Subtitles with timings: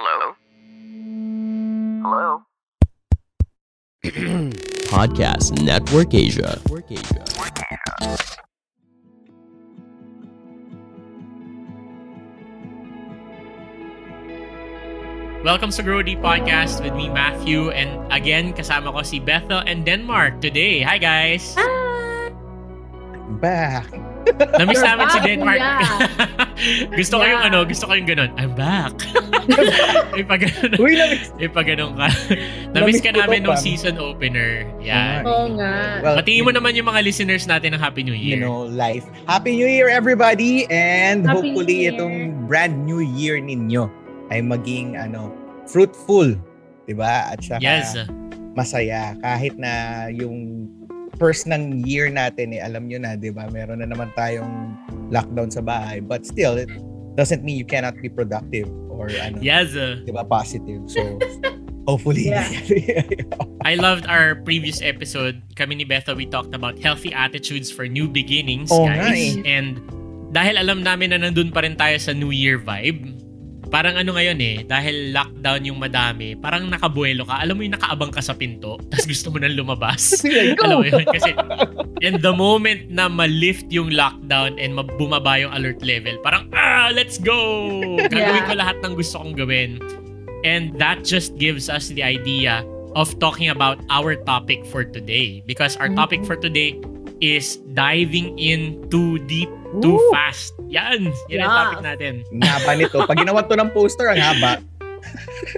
[0.00, 0.32] Hello?
[2.00, 2.26] Hello?
[4.88, 6.56] Podcast Network Asia.
[15.44, 17.68] Welcome sa Grow Deep Podcast with me, Matthew.
[17.68, 20.80] And again, kasama ko si Bethel and Denmark today.
[20.80, 21.52] Hi, guys!
[21.60, 22.32] Hi!
[23.36, 24.09] Back.
[24.56, 25.60] Namiss namin si Denmark.
[27.00, 27.48] gusto ko yung Yeah.
[27.48, 28.30] ano, gusto ko yung ganun.
[28.36, 28.92] I'm back.
[30.20, 30.76] Ipaganon.
[30.76, 31.32] Uy, namiss.
[31.38, 32.08] Ipaganon ka.
[32.76, 34.66] Namiss ka Namiss ko namin nung season opener.
[34.80, 35.24] Yan.
[35.24, 36.00] Oo nga.
[36.04, 38.42] Well, Batiin mo naman yung mga listeners natin ng Happy New you Year.
[38.42, 39.06] know, life.
[39.24, 40.68] Happy New Year, everybody!
[40.68, 43.88] And Happy hopefully, itong brand new year ninyo
[44.30, 45.32] ay maging ano
[45.66, 46.34] fruitful.
[46.84, 47.30] Diba?
[47.30, 47.94] At saka Yes.
[48.58, 49.14] masaya.
[49.22, 50.66] Kahit na yung
[51.20, 53.44] first ng year natin, eh, alam nyo na, di ba?
[53.52, 54.72] Meron na naman tayong
[55.12, 56.00] lockdown sa bahay.
[56.00, 56.72] But still, it
[57.14, 59.76] doesn't mean you cannot be productive or ano, Yes.
[59.76, 60.80] di ba, positive.
[60.88, 61.20] So,
[61.84, 62.48] hopefully, Yeah.
[63.68, 65.44] I loved our previous episode.
[65.60, 69.36] Kami ni Betha, we talked about healthy attitudes for new beginnings, nga guys.
[69.36, 69.44] eh.
[69.44, 69.76] And
[70.32, 73.19] dahil alam namin na nandun pa rin tayo sa New Year vibe,
[73.70, 77.38] parang ano ngayon eh, dahil lockdown yung madami, parang nakabuelo ka.
[77.38, 80.20] Alam mo yung nakaabang ka sa pinto, tapos gusto mo nang lumabas.
[80.66, 81.06] Alam mo yun?
[81.06, 81.30] Kasi,
[82.02, 86.90] and the moment na ma-lift yung lockdown and mab- bumaba yung alert level, parang, ah,
[86.90, 87.38] let's go!
[88.12, 88.48] Gagawin Yeah.
[88.50, 89.78] ko lahat ng gusto kong gawin.
[90.42, 92.64] And that just gives us the idea
[92.98, 95.44] of talking about our topic for today.
[95.46, 96.80] Because our topic for today
[97.20, 99.52] is diving in too deep,
[99.84, 100.10] too Woo!
[100.10, 100.56] fast.
[100.70, 101.10] Yan!
[101.26, 101.58] Yan ang Yeah.
[101.60, 102.12] topic natin.
[102.32, 102.96] Ang haba nito.
[103.02, 104.52] Pag ginawa to ng poster, ang haba.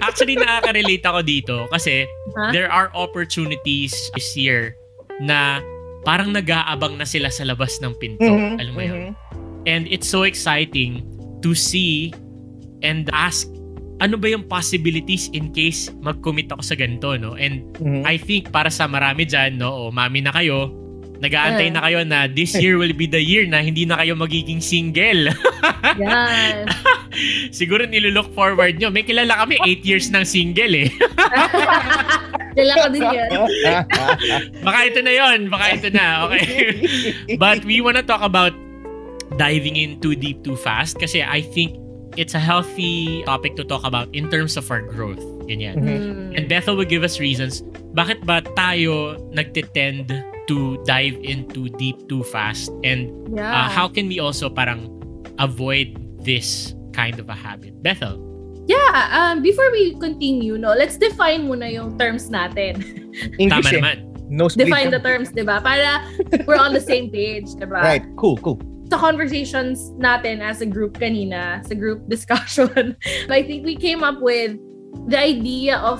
[0.01, 2.49] Actually, nakaka-relate ako dito kasi Ha?
[2.49, 4.73] there are opportunities this year
[5.19, 5.59] na
[6.01, 8.23] parang nag-aabang na sila sa labas ng pinto.
[8.23, 8.97] Mhm, Alam mo yun?
[9.05, 9.13] mhm.
[9.63, 11.05] And it's so exciting
[11.39, 12.11] to see
[12.81, 13.47] and ask
[13.99, 17.37] ano ba yung possibilities in case mag-commit ako sa ganito, no?
[17.37, 18.03] And Mhm.
[18.03, 20.71] I think para sa marami dyan, no, o mami na kayo,
[21.23, 24.59] nag-aantay na kayo na this year will be the year na hindi na kayo magiging
[24.59, 25.31] single.
[25.95, 26.67] Yan.
[27.57, 28.91] Siguro nilulook forward nyo.
[28.91, 30.89] May kilala kami, 8 years ng single eh.
[32.57, 33.29] Kailan ko din yan.
[34.61, 36.29] Baka ito na yon, baka ito na.
[36.29, 36.85] Okay.
[37.39, 38.53] But we wanna talk about
[39.39, 41.73] diving in too deep too fast kasi I think
[42.13, 45.21] it's a healthy topic to talk about in terms of our growth.
[45.49, 45.81] Ganyan.
[45.81, 46.37] Hmm.
[46.37, 50.09] And Bethel will give us reasons bakit ba tayo nagtitend
[50.47, 53.47] to dive in too deep too fast and Yeah.
[53.47, 54.91] uh, how can we also parang
[55.39, 57.73] avoid this kind of a habit?
[57.81, 58.19] Bethel.
[58.63, 62.79] Yeah, um, before we continue, no, let's define muna yung terms natin.
[63.35, 63.79] Tama English eh.
[63.79, 63.97] naman.
[64.31, 64.95] Nosebleed Define ka.
[64.97, 65.59] the terms, di ba?
[65.59, 65.99] Para
[66.47, 67.83] we're on the same page, di ba?
[67.83, 68.07] Right.
[68.15, 68.57] Cool, cool.
[68.87, 72.95] Sa conversations natin as a group kanina, sa group discussion,
[73.29, 74.55] I think we came up with
[75.11, 75.99] the idea of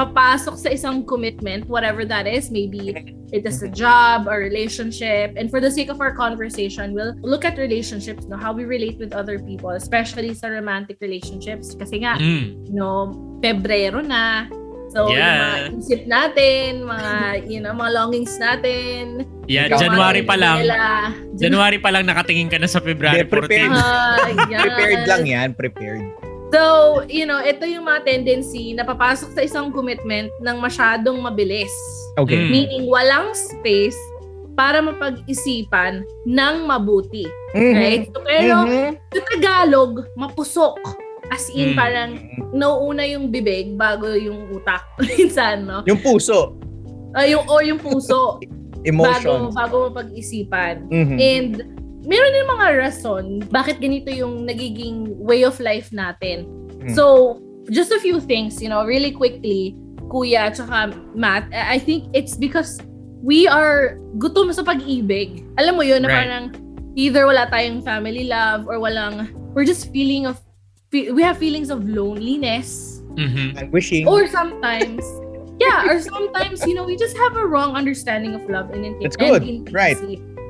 [0.00, 2.96] papasok sa isang commitment, whatever that is, maybe
[3.30, 5.36] it is a job or relationship.
[5.36, 8.96] And for the sake of our conversation, we'll look at relationships, no, how we relate
[8.96, 11.76] with other people, especially sa romantic relationships.
[11.76, 12.66] Kasi nga, Mm.
[12.66, 14.48] you know, Pebrero na.
[14.90, 15.70] So, Yeah.
[15.70, 17.12] yung mga isip natin, mga,
[17.46, 19.22] you know, mga longings natin.
[19.46, 20.66] Yeah, Ikaw, January pa lang.
[20.66, 20.78] nila.
[21.38, 23.70] January pa lang nakatingin ka na sa February Hindi, prepared.
[23.70, 23.78] 14.
[23.78, 24.18] Ah,
[24.50, 24.60] yan.
[24.66, 25.48] Prepared lang yan.
[25.54, 26.04] Prepared.
[26.50, 26.62] So,
[27.06, 31.70] you know, ito yung mga tendency na papasok sa isang commitment ng masyadong mabilis.
[32.18, 32.34] Okay.
[32.36, 32.50] Mm.
[32.50, 33.96] Meaning, walang space
[34.58, 37.24] para mapag-isipan ng mabuti.
[37.54, 37.74] Mhm.
[37.74, 38.04] Right?
[38.10, 38.90] So, pero, Mhm.
[39.14, 40.76] sa Tagalog, mapusok.
[41.30, 41.76] As in, Mm.
[41.78, 42.10] parang
[42.50, 44.82] nauuna yung bibig bago yung utak.
[45.06, 45.86] Minsan, no?
[45.86, 46.58] Yung puso.
[47.14, 48.50] Ah, yung, or yung puso bago,
[48.90, 49.54] Emotions.
[49.54, 50.90] bago mapag-isipan.
[50.90, 51.16] Mhm.
[51.16, 51.52] And
[52.04, 56.48] meron din mga rason bakit ganito yung nagiging way of life natin.
[56.80, 56.94] Hmm.
[56.96, 57.36] So,
[57.70, 59.76] just a few things, you know, really quickly,
[60.10, 60.58] Kuya at
[61.14, 62.80] Matt, I think it's because
[63.22, 65.44] we are gutom sa pag-ibig.
[65.60, 66.26] Alam mo yun, na Right.
[66.26, 66.44] parang
[66.98, 70.40] either wala tayong family love or walang, we're just feeling of,
[70.90, 72.98] we have feelings of loneliness.
[73.14, 73.54] Mhm.
[73.60, 74.08] I'm wishing.
[74.08, 75.04] Or sometimes,
[75.62, 79.06] yeah, or sometimes, you know, we just have a wrong understanding of love and, inti-
[79.06, 79.42] That's good.
[79.46, 79.94] and Right.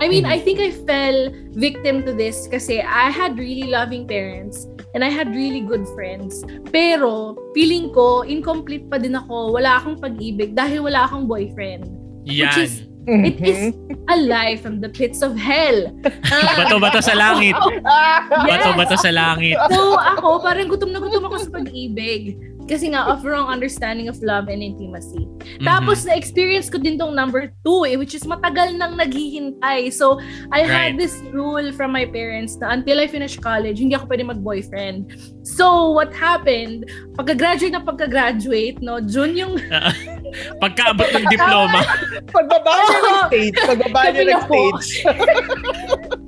[0.00, 0.25] I mean.
[0.25, 4.64] I think I fell victim to this kasi I had really loving parents
[4.97, 6.41] and I had really good friends.
[6.73, 9.52] Pero, feeling ko, incomplete pa din ako.
[9.55, 11.85] Wala akong pag-ibig dahil wala akong boyfriend.
[12.25, 12.56] Yan.
[12.58, 14.12] is- It is Mhm.
[14.12, 15.88] a lie from the pits of hell.
[16.61, 17.56] Bato-bato sa langit.
[17.56, 18.61] yes.
[18.61, 19.56] Bato-bato sa langit.
[19.73, 22.37] So, ako, parang gutom na gutom ako sa pag-ibig.
[22.70, 25.26] Kasi nga of wrong understanding of love and intimacy.
[25.26, 25.67] Mhm.
[25.67, 29.90] Tapos na-experience ko din tong number two eh, which is matagal nang naghihintay.
[29.90, 30.22] So,
[30.55, 31.02] I had Right.
[31.02, 35.11] this rule from my parents na until I finish college, hindi ako pwede mag-boyfriend.
[35.43, 36.87] So, what happened,
[37.19, 39.58] pagka-graduate na pagka-graduate, no, June yung
[40.62, 41.82] Pagkaabot ng diploma,
[42.31, 43.56] Pagbaba niya ng stage.
[43.67, 44.88] Pagbaba niya ng stage.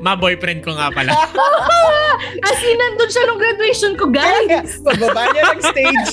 [0.00, 1.12] ma-boyfriend ko nga pala.
[2.48, 4.78] As in, nandun siya nung graduation ko, guys.
[4.86, 6.12] Pagbaba niya ng stage.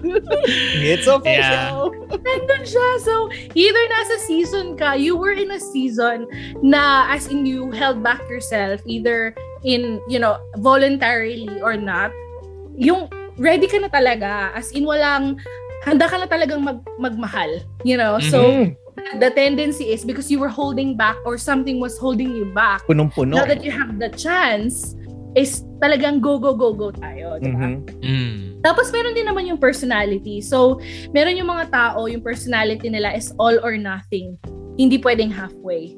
[0.92, 1.92] It's official.
[2.10, 2.86] Nandun siya.
[3.02, 6.26] So, either nasa season ka, you were in a season
[6.62, 12.10] na as in you held back yourself, either in, you know, voluntarily or not,
[12.76, 13.06] yung
[13.38, 14.50] ready ka na talaga.
[14.52, 15.38] As in, walang,
[15.86, 17.62] handa ka na talagang mag, magmahal.
[17.86, 18.18] You know?
[18.18, 18.76] So, Mm.
[19.18, 22.84] The tendency is because you were holding back or something was holding you back.
[22.86, 23.36] Punong-puno.
[23.36, 24.94] Now that you have the chance,
[25.32, 27.40] is talagang go, go, go, go tayo.
[27.40, 27.56] di ba?
[27.56, 27.72] Mhm.
[28.04, 28.38] Mm.
[28.60, 30.44] Tapos meron din naman yung personality.
[30.44, 30.78] So,
[31.10, 34.36] meron yung mga tao, yung personality nila is all or nothing.
[34.76, 35.96] Hindi pwedeng halfway.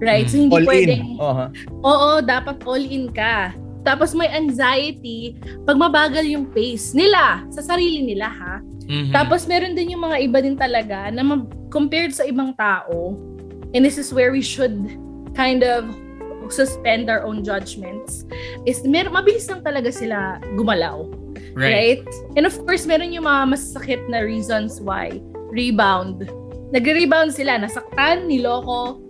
[0.00, 0.28] Right?
[0.28, 1.20] So, hindi All pwedeng, in.
[1.20, 1.48] Uh-huh.
[1.84, 3.52] oo, dapat all in ka.
[3.84, 8.60] Tapos may anxiety pag mabagal yung pace nila, sa sarili nila ha.
[8.90, 9.14] Mhm.
[9.14, 13.14] Tapos meron din yung mga iba din talaga na ma- compared sa ibang tao,
[13.70, 14.74] and this is where we should
[15.38, 15.86] kind of
[16.50, 18.26] suspend our own judgments,
[18.66, 21.06] is mer mabilis lang talaga sila gumalaw.
[21.54, 22.02] right.
[22.02, 22.06] Right?
[22.34, 25.22] And of course, meron yung mga masakit na reasons why.
[25.54, 26.26] Rebound.
[26.74, 27.58] Nagre-rebound sila.
[27.58, 29.02] Nasaktan, niloko,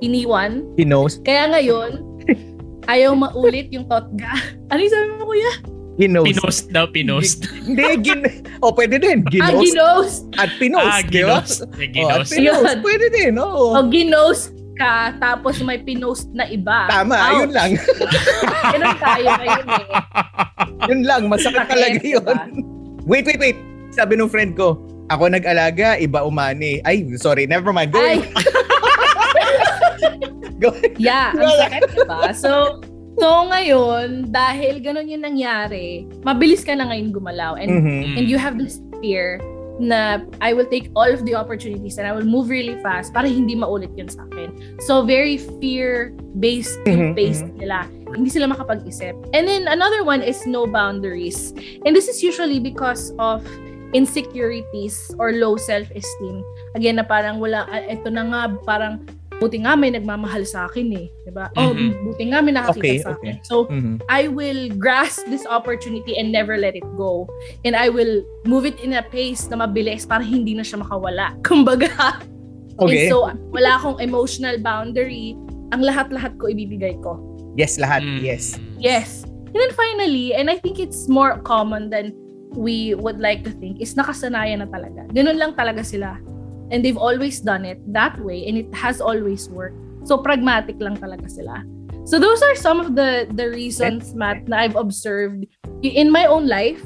[0.00, 0.64] iniwan.
[0.76, 1.20] He knows.
[1.24, 2.00] Kaya ngayon,
[2.92, 4.32] ayaw maulit yung totga.
[4.72, 5.52] Ano yung sabi mo, kuya?
[5.92, 6.24] Knows.
[6.24, 7.44] Pinost daw, pinost.
[7.52, 8.24] Hindi, gin...
[8.64, 9.20] O, pwede din.
[9.38, 10.10] Ah, Ginos ginos.
[10.40, 10.80] at pinos.
[10.82, 11.42] Ah, di ba?
[11.44, 11.58] ginost.
[11.62, 12.30] Oh, at ginost.
[12.32, 12.56] pinos.
[12.64, 12.76] Yun.
[12.80, 13.76] Pwede din, oo.
[13.76, 14.38] O ginos
[14.72, 16.88] ka, tapos may pinost na iba.
[16.88, 17.44] Tama, Ouch.
[17.44, 17.70] yun lang.
[18.72, 19.88] Ganun tayo ngayon eh.
[20.88, 22.24] yun lang, masakit Sakit, talaga yun.
[22.24, 22.34] diba?
[23.04, 23.58] Wait, wait, wait.
[23.92, 24.80] Sabi nung friend ko,
[25.12, 26.80] ako nag-alaga, iba umani.
[26.88, 27.92] Ay, sorry, never mind.
[27.92, 28.00] Go.
[28.00, 28.24] Ay,
[30.62, 30.72] Go.
[30.96, 32.20] yeah, ang sakit diba?
[32.32, 32.78] So,
[33.18, 37.56] so ngayon, dahil ganun yung nangyari, mabilis ka na ngayon gumalaw.
[37.58, 38.18] And Mhm.
[38.18, 39.40] and you have this fear
[39.82, 43.26] na I will take all of the opportunities and I will move really fast para
[43.26, 44.52] hindi maulit yun sa akin.
[44.84, 47.88] So, very fear-based yung Mhm, pace nila.
[48.12, 49.16] Hindi sila makapag-isip.
[49.32, 51.56] And then, another one is no boundaries.
[51.88, 53.42] And this is usually because of
[53.96, 56.44] insecurities or low self-esteem.
[56.76, 59.04] Again, na parang wala, ah, eto na nga, parang
[59.42, 61.06] buti nga may nagmamahal sa akin eh.
[61.26, 61.50] Diba?
[61.58, 62.06] Oh, Mhm.
[62.06, 63.18] buti nga may nakakita Okay, sa okay.
[63.18, 63.34] akin.
[63.42, 64.06] So, Mhm.
[64.06, 67.26] I will grasp this opportunity and never let it go.
[67.66, 71.34] And I will move it in a pace na mabilis para hindi na siya makawala.
[71.46, 71.90] Kumbaga.
[72.78, 73.10] Okay.
[73.10, 75.34] And so, wala akong emotional boundary.
[75.74, 77.18] Ang lahat-lahat ko ibibigay ko.
[77.52, 78.00] yes, lahat.
[78.00, 78.24] Mm.
[78.24, 78.56] Yes.
[78.80, 79.28] Yes.
[79.52, 82.16] And then finally, and I think it's more common than
[82.56, 85.04] we would like to think, is nakasanayan na talaga.
[85.12, 86.16] Ganun lang talaga sila.
[86.72, 89.76] And they've always done it that way and it has always worked.
[90.08, 91.60] So pragmatic lang talaga sila.
[92.08, 95.46] So those are some of the the reasons, Matt, na I've observed
[95.84, 96.80] in my own life,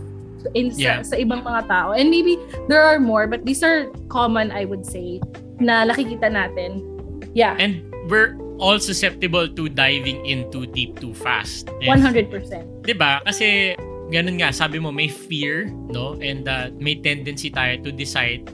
[0.52, 1.00] in Yeah.
[1.00, 1.96] sa, sa ibang mga tao.
[1.96, 2.36] And maybe
[2.68, 5.22] there are more, but these are common, I would say,
[5.62, 6.84] na nakikita natin.
[7.32, 11.68] Yeah, And we're all susceptible to diving in too deep too fast.
[11.84, 12.84] And 100%.
[12.84, 13.20] 'di ba?
[13.24, 13.76] Kasi
[14.12, 16.16] ganun nga, sabi mo may fear, no?
[16.20, 18.48] And uh, may tendency tayo to decide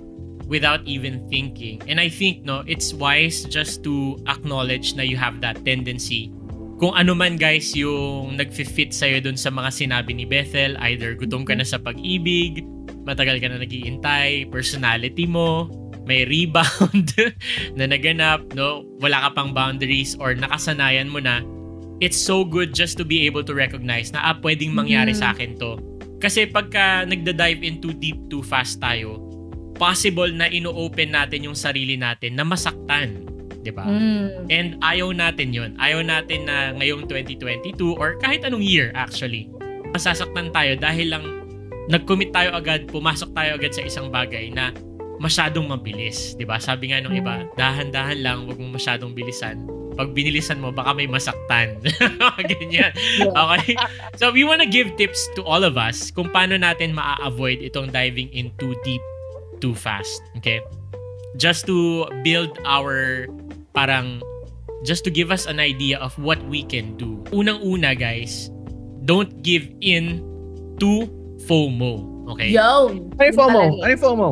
[0.53, 1.81] without even thinking.
[1.89, 6.29] And I think no, it's wise just to acknowledge na you have that tendency.
[6.77, 11.49] Kung ano man guys yung nagfi-fit sa'yo dun sa mga sinabi ni Bethel, either gutom
[11.49, 12.61] ka na sa pag-ibig,
[13.09, 15.73] matagal ka na nagiintay, personality mo,
[16.05, 17.15] may rebound
[17.79, 18.83] na naganap, no?
[18.99, 21.41] Wala ka pang boundaries or nakasanayan mo na
[22.03, 25.21] it's so good just to be able to recognize na ah, pwedeng mangyari Mhm.
[25.23, 25.79] sa akin to.
[26.19, 29.23] Kasi pagka nagda-dive in too deep, too fast tayo,
[29.83, 33.27] possible na ino-open natin yung sarili natin na masaktan.
[33.63, 33.83] 'di ba?
[33.83, 34.47] Mm.
[34.47, 35.75] And ayaw natin yon.
[35.79, 39.51] Ayaw natin na ngayong 2022 or kahit anong year actually,
[39.91, 41.25] masasaktan tayo dahil lang
[41.91, 44.71] nag-commit tayo agad, pumasok tayo agad sa isang bagay na
[45.19, 46.35] masyadong mabilis.
[46.39, 46.63] 'di ba?
[46.63, 49.63] Sabi nga nung iba, dahan-dahan lang, wag mong masyadong bilisan.
[49.93, 51.77] Pag binilisan mo, baka may masaktan.
[52.51, 52.97] Ganyan.
[53.29, 53.77] Okay?
[54.17, 58.33] So we wanna give tips to all of us kung paano natin maa-avoid itong diving
[58.33, 59.05] in too deep,
[59.63, 60.21] too fast.
[60.43, 60.59] Okay?
[61.39, 63.31] Just to build our
[63.73, 64.21] parang
[64.83, 67.23] just to give us an idea of what we can do.
[67.31, 68.51] Unang-una, guys,
[69.07, 70.19] don't give in
[70.83, 71.07] to
[71.47, 72.27] FOMO.
[72.35, 72.51] Okay?
[72.51, 72.91] Yo!
[72.91, 73.63] Ano yung FOMO?
[73.79, 74.31] Ano yung FOMO?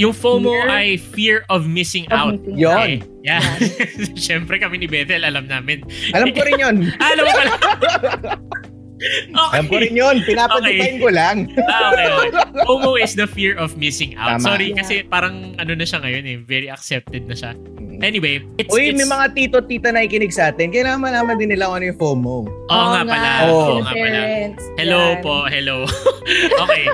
[0.00, 0.68] Yung FOMO Fear?
[0.72, 2.36] ay fear of missing Of out.
[2.40, 2.72] missing Yun.
[2.72, 2.96] Okay.
[3.24, 3.44] Yeah.
[4.24, 5.84] Siyempre kami ni Bethel, alam namin.
[6.16, 6.76] Alam ko rin yun.
[7.02, 7.32] Ah, alam mo
[9.32, 9.50] pala.
[9.52, 10.16] Alam ko rin yun.
[10.22, 11.36] Pinapadupin ko lang.
[11.64, 12.30] Ah, okay, okay.
[12.64, 14.38] FOMO is the fear of missing out.
[14.38, 14.46] Tama.
[14.46, 14.78] Sorry, Yeah.
[14.78, 16.36] kasi parang ano na siya ngayon eh.
[16.38, 17.52] Very accepted na siya.
[18.02, 18.66] Anyway, it's...
[18.68, 20.70] Uy, it's may mga tito-tita na ikinig sa atin.
[20.70, 22.36] Kailangan malaman din nila kung ano yung FOMO.
[22.66, 23.30] Oo nga pala.
[23.46, 23.78] Oo.
[23.78, 24.20] Yung nga pala.
[24.74, 25.22] Hello Yan.
[25.22, 25.76] po, hello.
[26.66, 26.84] okay.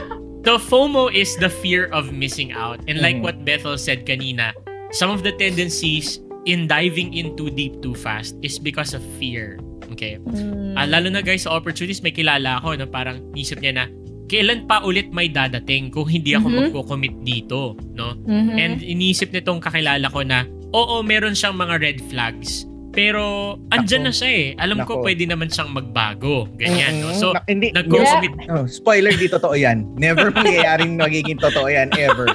[0.45, 2.81] So FOMO is the fear of missing out.
[2.89, 3.25] And like Mhm.
[3.25, 4.53] what Bethel said kanina,
[4.93, 9.61] some of the tendencies in diving in too deep too fast is because of fear.
[9.93, 10.17] Okay?
[10.19, 10.73] Mm.
[10.75, 13.85] Ah, lalo na guys sa opportunities, may kilala ako na parang isip niya na
[14.27, 16.57] kailan pa ulit may dadating kung hindi ako Mhm.
[16.63, 18.13] magko-commit dito, no?
[18.25, 18.55] Mhm.
[18.55, 22.65] And inisip nitong kakilala ko na, oo, meron siyang mga red flags.
[22.89, 24.09] Pero andyan Nako.
[24.09, 24.47] na siya eh.
[24.59, 25.05] Alam ko Nako.
[25.05, 26.49] pwede naman siyang magbago.
[26.59, 27.09] Ganyan, no?
[27.09, 28.33] Mm, So, na- hindi, nagko-commit.
[28.51, 29.87] Oh, spoiler, di totoo yan.
[29.95, 32.27] Never mangyayaring magiging totoo yan, ever.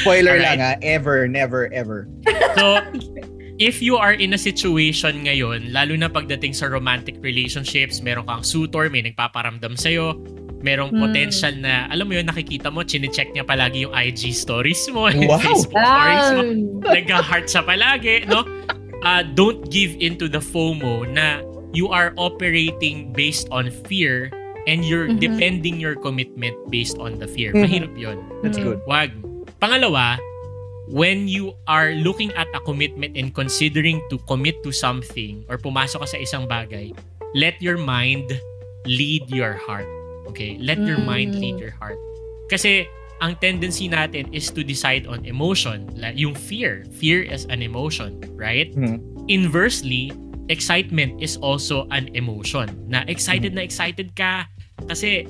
[0.00, 0.56] Spoiler Alright.
[0.56, 2.06] lang ha, ever, never, ever.
[2.54, 2.78] So,
[3.58, 8.42] if you are in a situation ngayon, lalo na pagdating sa romantic relationships, meron kang
[8.42, 10.18] suitor, may nagpaparamdam sa'yo,
[10.64, 11.02] merong Hmm.
[11.06, 15.38] potential na, alam mo yun, nakikita mo, chinecheck niya palagi yung IG stories mo, Wow.
[15.38, 16.56] Facebook stories mo, Yan.
[16.98, 18.42] nagka-heart siya palagi, no?
[19.04, 21.44] Uh, don't give into the FOMO na
[21.76, 24.32] you are operating based on fear
[24.64, 25.20] and you're Mhm.
[25.20, 27.52] depending your commitment based on the fear.
[27.52, 27.68] Mhm.
[27.68, 28.18] Mahirap yun.
[28.40, 28.64] That's Mm.
[28.64, 28.78] good.
[28.88, 29.12] Wag.
[29.60, 30.16] Pangalawa,
[30.88, 36.04] when you are looking at a commitment and considering to commit to something or pumasok
[36.04, 36.92] ka sa isang bagay,
[37.32, 38.28] let your mind
[38.84, 39.88] lead your heart.
[40.28, 40.60] Okay?
[40.60, 41.40] Let your mind Mm.
[41.40, 41.96] lead your heart.
[42.52, 42.84] Kasi
[43.24, 45.88] ang tendency natin is to decide on emotion.
[45.96, 46.84] Like yung fear.
[47.00, 48.68] Fear is an emotion, right?
[48.76, 49.00] Mhm.
[49.32, 50.12] Inversely,
[50.52, 52.68] excitement is also an emotion.
[52.84, 54.44] Na excited na excited ka
[54.84, 55.24] kasi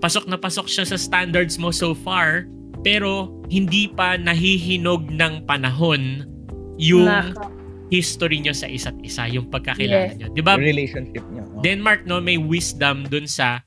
[0.00, 2.48] pasok na pasok siya sa standards mo so far
[2.84, 3.10] pero
[3.48, 6.28] hindi pa nahihinog ng panahon
[6.76, 7.48] yung Nako.
[7.88, 10.16] history nyo sa isa't isa, yung pagkakilala Yes.
[10.16, 10.26] nyo.
[10.30, 10.54] Di ba?
[10.54, 11.42] Relationship niyo.
[11.46, 11.60] oh.
[11.60, 13.64] Denmark no may wisdom dun sa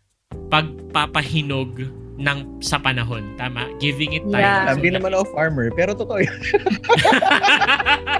[0.47, 1.81] pagpapahinog
[2.17, 3.21] ng sa panahon.
[3.35, 3.69] Tama?
[3.77, 4.41] Giving it time.
[4.41, 4.65] Yeah.
[4.67, 6.33] Sabi naman ako farmer, pero totoo yun.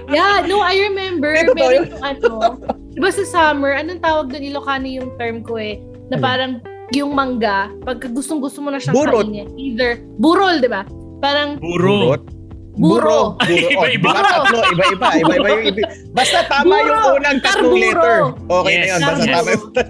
[0.08, 1.36] Yeah, no, I remember.
[1.36, 2.32] Totoo Meron yung ano,
[2.90, 5.76] di ba sa summer, anong tawag doon, Ilocano yung term ko eh,
[6.08, 6.24] na Ano?
[6.24, 6.52] parang
[6.90, 9.26] yung mangga, pag gustong gusto mo na siyang Burot.
[9.26, 10.88] kainin, either, burol, di ba?
[11.20, 12.16] Parang, Buro.
[12.16, 12.24] Burot.
[12.78, 13.02] Buro.
[13.02, 13.20] Buro.
[13.80, 14.10] Oh, Iba-iba.
[14.16, 14.62] tatlo?
[14.70, 15.08] Iba-iba.
[15.18, 16.86] Iba-iba yung ibi- Basta tama Buro.
[16.86, 18.18] yung unang tatlong letter.
[18.46, 18.88] Okay na Yes.
[18.88, 19.00] yun.
[19.02, 19.34] Basta Yes.
[19.34, 19.88] tama yung letter.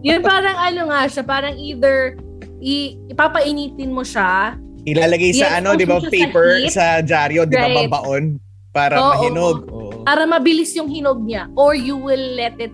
[0.00, 1.96] yun parang ano nga siya, parang either,
[2.58, 4.54] i- ipapainitin mo siya,
[4.84, 6.70] Ilalagay sa Yes, ano, di ba, siya sa paper heat.
[6.70, 7.88] sa dyaryo, di ba, Right.
[7.88, 8.24] babaon
[8.70, 9.08] para Oo.
[9.10, 9.58] mahinog.
[9.66, 9.82] Oo.
[10.04, 12.68] para mabilis yung hinog niya, or you will let it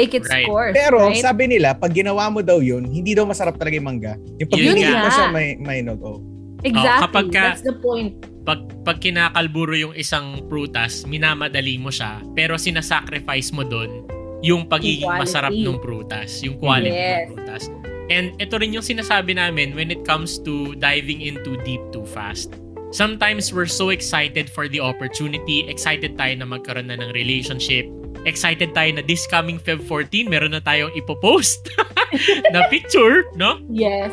[0.00, 0.48] take its Right.
[0.48, 0.72] course.
[0.72, 1.20] Pero right?
[1.20, 4.16] sabi nila, pag ginawa mo daw yun, hindi daw masarap talaga yung mangga.
[4.38, 4.96] Yung pag Yun nga.
[4.98, 6.00] mo siya, may, mahinog.
[6.00, 6.18] Oh.
[6.60, 8.16] exactly, kapag ka- that's the point.
[8.42, 14.04] pag, pag kinakalburo yung isang prutas, minamadali mo siya, pero sinasacrifice mo doon
[14.40, 15.24] yung pagiging Yung quality.
[15.24, 17.28] masarap ng prutas, yung quality Yes.
[17.28, 17.62] ng prutas.
[18.08, 22.52] And ito rin yung sinasabi namin when it comes to diving into deep too fast.
[22.90, 27.86] Sometimes we're so excited for the opportunity, excited tayo na magkaroon na ng relationship,
[28.24, 31.60] excited tayo na this coming Feb 14, meron na tayong ipopost
[32.54, 33.60] na picture, no?
[33.68, 34.12] Yes.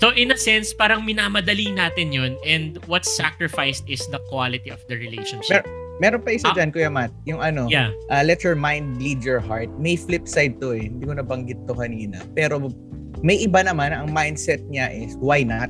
[0.00, 4.80] So in a sense, parang minamadali natin yun and what's sacrificed is the quality of
[4.88, 5.68] the relationship.
[6.00, 6.56] Meron pa isa Ah.
[6.56, 7.12] dyan, Kuya Matt.
[7.28, 7.92] Yung ano, yeah.
[8.08, 9.68] uh, let your mind lead your heart.
[9.76, 10.88] May flip side to eh.
[10.88, 12.24] Hindi ko nabanggit to kanina.
[12.32, 12.72] Pero
[13.20, 15.68] may iba naman, ang mindset niya is, why not?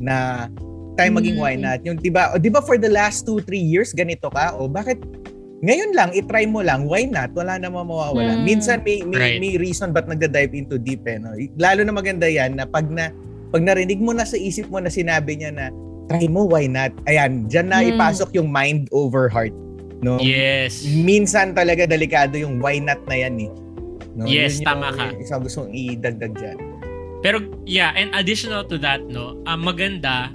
[0.00, 0.48] Na
[0.96, 1.60] tayo maging why Mm.
[1.68, 1.78] not?
[1.84, 4.56] Yung, di ba, o, di ba for the last 2-3 years, ganito ka?
[4.56, 4.96] O bakit
[5.58, 7.34] ngayon lang, itry mo lang, why not?
[7.34, 8.38] Wala namang mawawala.
[8.38, 8.44] Mm.
[8.46, 9.38] Minsan may, may, Right.
[9.42, 11.18] may reason ba't nagda-dive into deep eh.
[11.18, 11.34] No?
[11.58, 13.10] Lalo na maganda yan na pag na
[13.48, 15.66] pag narinig mo na sa isip mo na sinabi niya na
[16.06, 16.94] try mo, why not?
[17.04, 17.96] Ayan, dyan na Mm.
[17.96, 19.52] ipasok yung mind over heart.
[19.98, 20.22] No?
[20.22, 20.86] Yes.
[20.86, 23.50] minsan talaga delikado yung why not na yan eh.
[24.14, 24.30] No?
[24.30, 25.04] Yes, Yun yung tama ka.
[25.18, 26.58] Isang gustong idagdag dyan.
[27.18, 30.30] Pero yeah, and additional to that, no, ang maganda,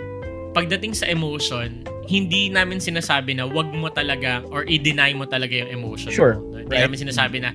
[0.53, 5.71] pagdating sa emotion, hindi namin sinasabi na wag mo talaga or i-deny mo talaga yung
[5.73, 6.37] emotion Sure.
[6.37, 6.53] mo.
[6.53, 6.57] No?
[6.61, 6.83] Hindi Right.
[6.85, 7.49] namin sinasabi na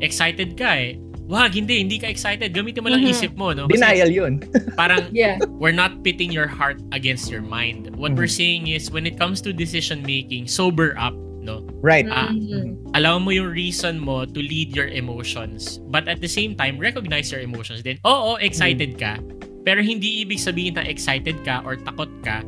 [0.00, 0.96] excited ka eh.
[1.24, 2.52] Wag, hindi, hindi ka excited.
[2.52, 3.10] Gamitin mo lang Mhm.
[3.10, 3.64] isip mo, no?
[3.64, 4.32] Kasi Denial yun.
[4.80, 5.40] parang Yeah.
[5.56, 7.88] we're not pitting your heart against your mind.
[7.96, 8.16] What Mhm.
[8.20, 11.64] we're saying is when it comes to decision making, sober up, no?
[11.80, 12.04] Right.
[12.08, 12.28] Ah.
[12.28, 12.76] Mhm.
[12.94, 15.82] allow mo yung reason mo to lead your emotions.
[15.90, 17.98] But at the same time, recognize your emotions din.
[18.06, 19.18] Oo, excited ka.
[19.64, 22.44] Pero hindi ibig sabihin na excited ka or takot ka,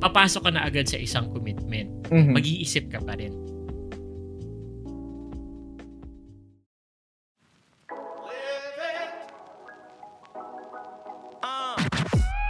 [0.00, 1.92] papasok ka na agad sa isang commitment.
[2.08, 2.32] Mhm.
[2.32, 3.36] Mag-iisip ka pa rin.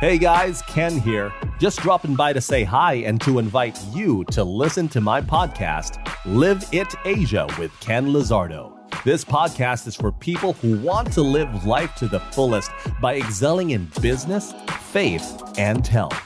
[0.00, 1.32] Hey guys, Ken here.
[1.58, 5.96] Just dropping by to say hi and to invite you to listen to my podcast,
[6.26, 8.73] Live It Asia with Ken Lizardo.
[9.04, 12.70] This podcast is for people who want to live life to the fullest
[13.02, 16.16] by excelling in business, faith, and health.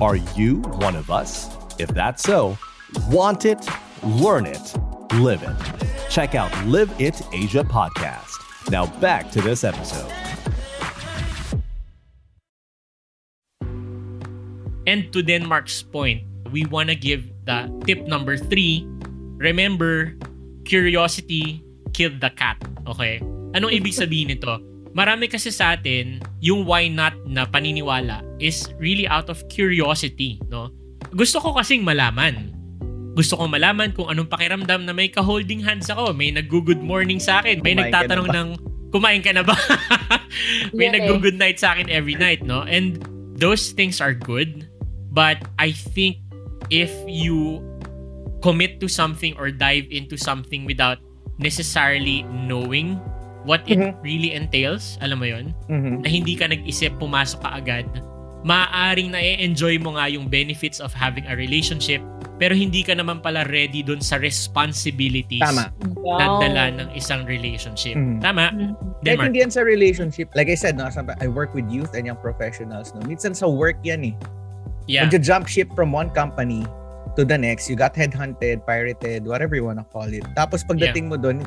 [0.00, 1.54] Are you one of us?
[1.78, 2.56] If that's so,
[3.10, 3.60] want it,
[4.02, 4.72] learn it,
[5.20, 5.52] live it.
[6.08, 8.40] Check out Live It Asia podcast.
[8.70, 10.10] Now back to this episode.
[14.86, 18.88] And to Denmark's point, we want to give the tip number three.
[19.36, 20.16] Remember,
[20.64, 21.61] curiosity
[21.92, 22.58] killed the cat.
[22.88, 23.20] Okay?
[23.52, 24.58] Anong ibig sabihin nito?
[24.92, 30.68] Marami kasi sa atin, yung why not na paniniwala is really out of curiosity, no?
[31.16, 32.52] Gusto ko kasing malaman.
[33.16, 37.40] Gusto ko malaman kung anong pakiramdam na may ka-holding hands ako, may nag-good morning sa
[37.40, 38.48] akin, may Kumain nagtatanong ng
[38.92, 39.56] kumain ka na ba?
[40.76, 40.96] may Yeah, eh.
[41.00, 42.64] nag-good night sa akin every night, no?
[42.64, 43.00] And
[43.36, 44.68] those things are good,
[45.08, 46.20] but I think
[46.68, 47.64] if you
[48.44, 51.00] commit to something or dive into something without
[51.42, 52.96] necessarily knowing
[53.42, 53.98] what it Mhm.
[54.06, 56.06] really entails, alam mo yon Mhm.
[56.06, 57.86] na hindi ka nag-isip, pumasok ka agad,
[58.42, 61.98] maaaring na-enjoy mo nga yung benefits of having a relationship,
[62.38, 65.70] pero hindi ka naman pala ready dun sa responsibilities Tama.
[66.18, 67.94] na dala ng isang relationship.
[67.98, 68.18] Mhm.
[68.22, 68.50] Tama?
[68.50, 68.72] Mhm.
[69.02, 69.26] Kahit Denmark.
[69.30, 70.30] hindi yan sa relationship.
[70.38, 72.94] Like I said, no, I work with youth and young professionals.
[72.94, 73.02] No?
[73.02, 74.14] Minsan sa work yan eh.
[74.86, 75.06] Yeah.
[75.06, 76.66] When you jump ship from one company
[77.16, 80.24] to the next, you got headhunted, pirated, whatever you wanna call it.
[80.32, 81.44] Tapos pagdating mo doon,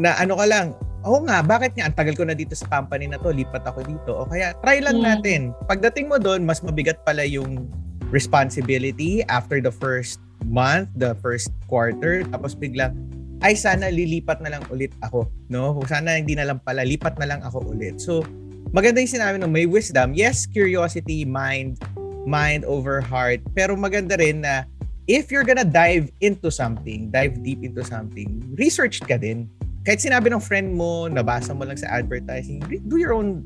[0.00, 0.72] na ano ka lang,
[1.04, 3.84] oo nga, bakit nga, ang tagal ko na dito sa company na to, lipat ako
[3.84, 4.10] dito.
[4.16, 5.04] O kaya, try lang Mm.
[5.04, 5.40] natin.
[5.68, 7.68] Pagdating mo doon, mas mabigat pala yung
[8.14, 12.96] responsibility after the first month, the first quarter, tapos biglang,
[13.42, 15.26] ay sana lilipat na lang ulit ako.
[15.50, 15.74] No?
[15.90, 17.98] Sana hindi na lang pala, lipat na lang ako ulit.
[17.98, 18.22] So,
[18.70, 20.14] maganda yung sinabi no, may wisdom.
[20.14, 21.82] Yes, curiosity, mind,
[22.24, 23.42] mind over heart.
[23.54, 24.64] Pero maganda rin na
[25.10, 29.50] if you're gonna dive into something, dive deep into something, research ka din.
[29.82, 33.42] Kahit sinabi ng friend mo, nabasa mo lang sa advertising, do your own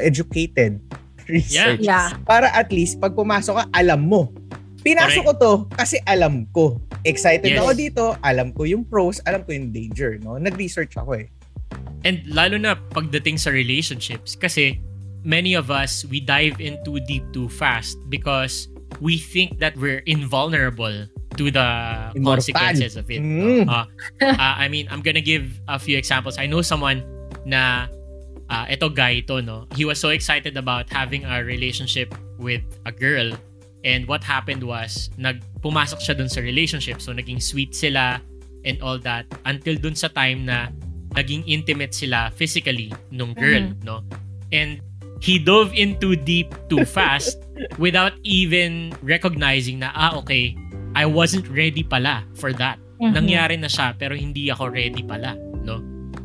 [0.00, 0.76] educated
[1.32, 1.80] research.
[1.80, 2.12] Yeah.
[2.28, 4.32] Para at least, pag pumasok ka, alam mo.
[4.82, 6.82] Pinasok ko to kasi alam ko.
[7.06, 7.62] Excited Yes.
[7.62, 10.18] ako dito, alam ko yung pros, alam ko yung danger.
[10.18, 10.36] No?
[10.36, 11.30] Nag-research ako eh.
[12.02, 14.82] And lalo na pagdating sa relationships kasi
[15.24, 18.68] many of us we dive in too deep too fast because
[19.00, 21.06] we think that we're invulnerable
[21.36, 21.68] to the
[22.14, 22.44] Immortal.
[22.44, 23.22] consequences of it.
[23.22, 23.68] Mm.
[23.68, 23.86] Uh,
[24.20, 26.38] uh, I mean, I'm gonna give a few examples.
[26.38, 27.02] I know someone
[27.46, 27.86] na
[28.50, 29.66] uh, eto guy ito, no?
[29.74, 33.32] He was so excited about having a relationship with a girl
[33.84, 38.22] and what happened was nag pumasok siya dun sa relationship so naging sweet sila
[38.62, 40.70] and all that until dun sa time na
[41.18, 44.00] naging intimate sila physically nung girl, no?
[44.52, 44.80] And
[45.22, 47.38] he dove in too deep too fast
[47.78, 50.58] without even recognizing na ah okay,
[50.98, 52.82] I wasn't ready pala for that.
[52.98, 53.14] Mhm.
[53.14, 55.78] Nangyari na siya pero hindi ako ready pala, no?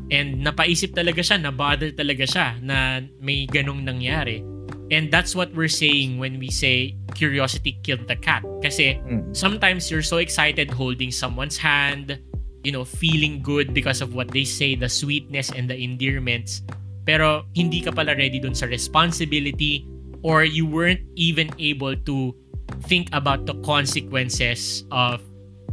[0.10, 4.42] And napaisip talaga siya, na-bother talaga siya na may ganong nangyari.
[4.88, 8.40] And that's what we're saying when we say curiosity killed the cat.
[8.64, 9.36] Kasi Mm.
[9.36, 12.16] sometimes you're so excited holding someone's hand,
[12.64, 16.64] you know, feeling good because of what they say, the sweetness and the endearments.
[17.08, 19.88] Pero hindi ka pala ready dun sa responsibility
[20.22, 22.36] or you weren't even able to
[22.86, 25.24] think about the consequences of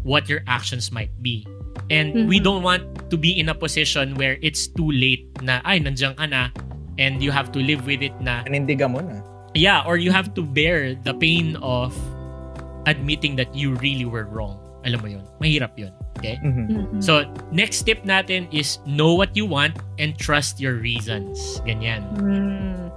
[0.07, 1.43] what your actions might be.
[1.91, 2.45] And we Mhm.
[2.47, 6.25] don't want to be in a position where it's too late na, ay, nandiyan ka
[6.31, 6.55] na,
[6.97, 9.21] and you have to live with it na, Panindigan mo na.
[9.53, 11.93] yeah, or you have to bear the pain of
[12.87, 14.61] admitting that you really were wrong.
[14.85, 15.25] Alam mo yun.
[15.41, 15.93] Mahirap yun.
[16.25, 16.37] Okay?
[16.41, 16.65] Mhm.
[16.73, 17.01] Mhm.
[17.05, 21.61] So, next tip natin is know what you want and trust your reasons.
[21.69, 22.01] Ganyan.
[22.17, 22.89] Mm.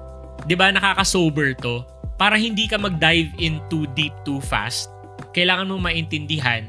[0.47, 1.83] 'Di ba nakaka-sober to?
[2.15, 4.89] Para hindi ka mag-dive in too deep too fast,
[5.35, 6.65] kailangan mo maintindihan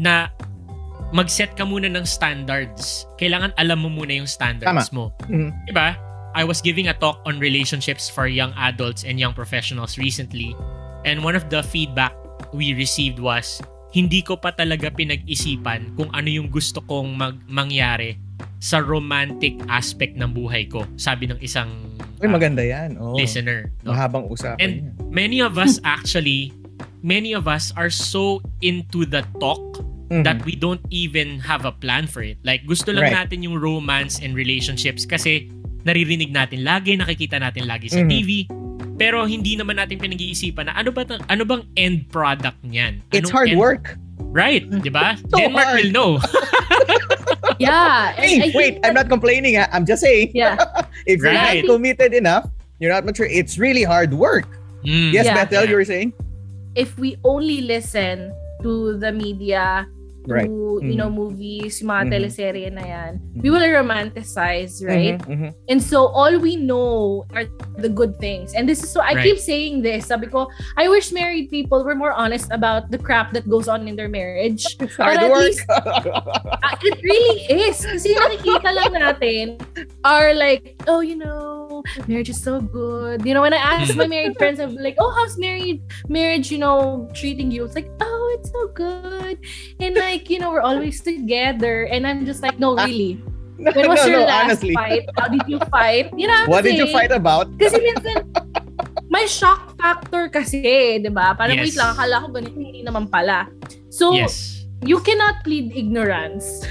[0.00, 0.32] na
[1.12, 3.04] mag-set ka muna ng standards.
[3.20, 5.12] Kailangan alam mo muna yung standards mo.
[5.28, 5.52] Mhm.
[5.68, 5.94] 'Di ba?
[6.36, 10.52] I was giving a talk on relationships for young adults and young professionals recently.
[11.08, 12.12] And one of the feedback
[12.52, 13.58] we received was
[13.90, 18.20] hindi ko pa talaga pinag-isipan kung ano yung gusto kong mag- mangyari
[18.58, 20.84] sa romantic aspect ng buhay ko.
[20.94, 21.70] Sabi ng isang
[22.18, 22.98] Uy, uh, maganda yan.
[22.98, 23.14] Oh.
[23.14, 23.70] listener.
[23.80, 23.94] no?
[23.94, 25.08] Mahabang usapan And yan.
[25.08, 26.52] many of us actually,
[27.00, 29.62] many of us are so into the talk
[30.08, 30.24] Mhm.
[30.24, 32.40] that we don't even have a plan for it.
[32.40, 33.16] Like gusto lang Right.
[33.24, 35.52] natin yung romance and relationships kasi
[35.84, 38.08] naririnig natin lagi, nakikita natin lagi sa Mhm.
[38.10, 38.30] TV.
[38.98, 42.98] Pero hindi naman natin pinag-iisipan na ano ba ano bang end product niyan?
[43.14, 43.84] It's Anong hard end- work.
[44.28, 45.14] Right, 'di ba?
[45.30, 45.78] So Denmark hard.
[45.80, 46.10] will know.
[47.58, 48.12] Yeah.
[48.14, 49.58] Hey, wait, I'm that- not complaining.
[49.58, 50.30] I'm just saying.
[50.34, 50.54] Yeah.
[51.10, 51.64] if you're Right.
[51.64, 52.46] not committed enough,
[52.78, 53.26] you're not mature.
[53.26, 54.46] It's really hard work.
[54.86, 55.34] Mm, Yes, Yeah.
[55.34, 55.70] Bethel, Yeah.
[55.70, 56.12] you were saying?
[56.78, 58.30] if we only listen
[58.62, 59.82] to the media,
[60.28, 60.50] Right.
[60.78, 61.18] you know, Mhm.
[61.18, 62.12] movies, yung mga Mhm.
[62.14, 63.10] teleserye na yan,
[63.42, 65.18] we will romanticize, right?
[65.26, 65.50] Mhm, mhm.
[65.66, 68.54] And so all we know are the good things.
[68.54, 69.24] And this is so I Right.
[69.26, 70.06] keep saying this.
[70.06, 70.46] Sabi ko,
[70.78, 74.08] I wish married people were more honest about the crap that goes on in their
[74.08, 74.62] marriage.
[75.00, 75.50] Hard at work.
[75.50, 77.38] least- Ah, it really
[77.68, 77.82] is.
[77.82, 79.44] Kasi nakikita lang natin
[80.06, 81.67] are like, oh, you know,
[82.06, 83.24] marriage is so good.
[83.24, 86.58] You know, when I ask my married friends, I'm like, oh, how's married marriage, you
[86.58, 87.64] know, treating you?
[87.64, 89.38] It's like, oh, it's so good.
[89.80, 91.84] And like, you know, we're always together.
[91.88, 93.22] And I'm just like, no, really.
[93.58, 94.74] no, When was no, your no, last honestly.
[94.74, 95.04] fight?
[95.16, 96.10] How did you fight?
[96.16, 97.50] You know what What did you fight about?
[97.58, 98.22] Kasi minsan,
[99.10, 101.32] may shock factor kasi, di ba?
[101.34, 101.72] Parang, Yes.
[101.72, 103.48] wait lang, akala ko ganito, hindi naman pala.
[103.90, 104.62] So, Yes.
[104.86, 106.62] you cannot plead ignorance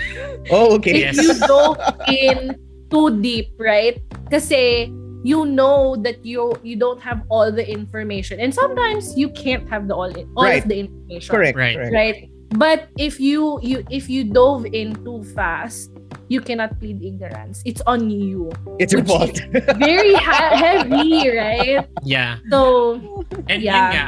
[0.47, 1.03] Oh, okay.
[1.12, 1.19] Yes.
[1.19, 1.75] if you go
[2.08, 2.56] in
[2.88, 3.99] too deep, right?
[4.32, 4.88] Kasi
[5.27, 8.39] you know that you you don't have all the information.
[8.39, 10.07] And sometimes you can't have the all,
[10.39, 10.63] all Right.
[10.63, 11.27] of the information.
[11.35, 11.59] Correct.
[11.59, 11.75] Right.
[11.75, 11.91] correct.
[11.91, 12.17] Right?
[12.55, 15.91] But if you you if you dove in too fast,
[16.31, 17.59] you cannot plead ignorance.
[17.67, 18.55] It's on you.
[18.79, 19.35] It's your fault.
[19.75, 21.83] Very ha- heavy, right?
[22.07, 22.39] Yeah.
[22.47, 23.75] So, And Yeah.
[23.75, 24.05] yun nga,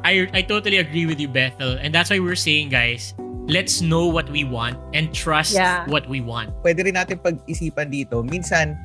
[0.00, 1.76] I, I totally agree with you, Bethel.
[1.76, 3.12] And that's why we're saying, guys,
[3.48, 5.84] let's know what we want and trust Yeah.
[5.88, 6.52] what we want.
[6.64, 8.24] Pwede rin natin pag-isipan dito.
[8.24, 8.76] Minsan,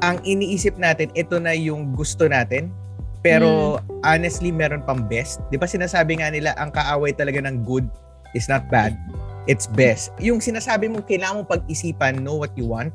[0.00, 2.72] ang iniisip natin, ito na yung gusto natin.
[3.20, 5.44] Pero honestly, meron pang best.
[5.52, 7.84] Di ba sinasabi nga nila, ang kaaway talaga ng good
[8.32, 8.96] is not bad.
[9.44, 10.12] It's best.
[10.20, 12.92] Yung sinasabi mo, kailangan mong pag-isipan, know what you want.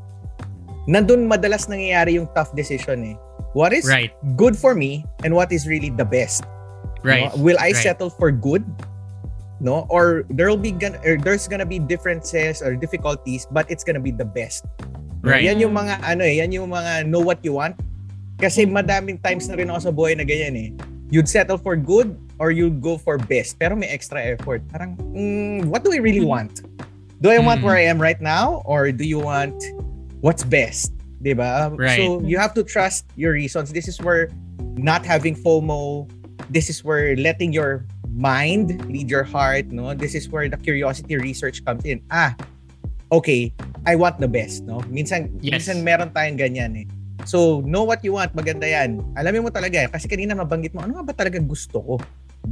[0.90, 3.16] Nandun madalas nangyayari yung tough decision eh.
[3.54, 4.14] What is Right.
[4.34, 6.42] good for me and what is really the best?
[7.06, 7.30] Right.
[7.30, 7.42] No?
[7.42, 7.86] Will I Right.
[7.86, 8.66] settle for good?
[9.62, 9.86] No?
[9.94, 14.12] Or there'll be gonna, or there's gonna be differences or difficulties, but it's gonna be
[14.12, 14.66] the best.
[15.26, 15.44] Right.
[15.44, 17.74] Yan yung mga ano eh, yan yung mga know what you want.
[18.38, 20.70] Kasi madaming times na rin ako sa buhay na ganyan eh.
[21.10, 23.58] You'd settle for good or you'd go for best.
[23.58, 24.62] Pero may extra effort.
[24.70, 26.62] Parang, mm, what do I really want?
[27.24, 27.66] Do I want Mhm.
[27.66, 28.62] where I am right now?
[28.68, 29.56] Or do you want
[30.22, 30.92] what's best?
[31.24, 31.74] Diba?
[31.74, 31.98] Right.
[31.98, 33.72] So, you have to trust your reasons.
[33.72, 34.30] This is where
[34.76, 36.06] not having FOMO,
[36.52, 39.96] this is where letting your mind lead your heart, no?
[39.96, 42.04] This is where the curiosity research comes in.
[42.12, 42.36] Ah,
[43.12, 43.52] okay,
[43.84, 44.82] I want the best, no?
[44.90, 45.62] Minsan, Yes.
[45.66, 46.88] minsan meron tayong ganyan eh.
[47.26, 49.02] So, know what you want, maganda yan.
[49.18, 49.90] Alamin mo talaga eh.
[49.90, 51.96] Kasi kanina mabanggit mo, ano nga ba talaga gusto ko?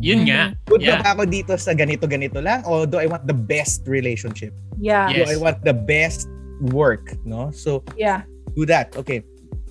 [0.02, 0.58] Yun nga.
[0.66, 1.02] Good Yeah.
[1.06, 2.66] ba ako dito sa ganito-ganito lang?
[2.66, 4.50] O do I want the best relationship?
[4.82, 5.14] yeah.
[5.14, 5.30] Yes.
[5.30, 6.26] Do I want the best
[6.74, 7.14] work?
[7.22, 7.54] No?
[7.54, 8.26] So, Yeah.
[8.58, 8.90] do that.
[8.98, 9.22] Okay.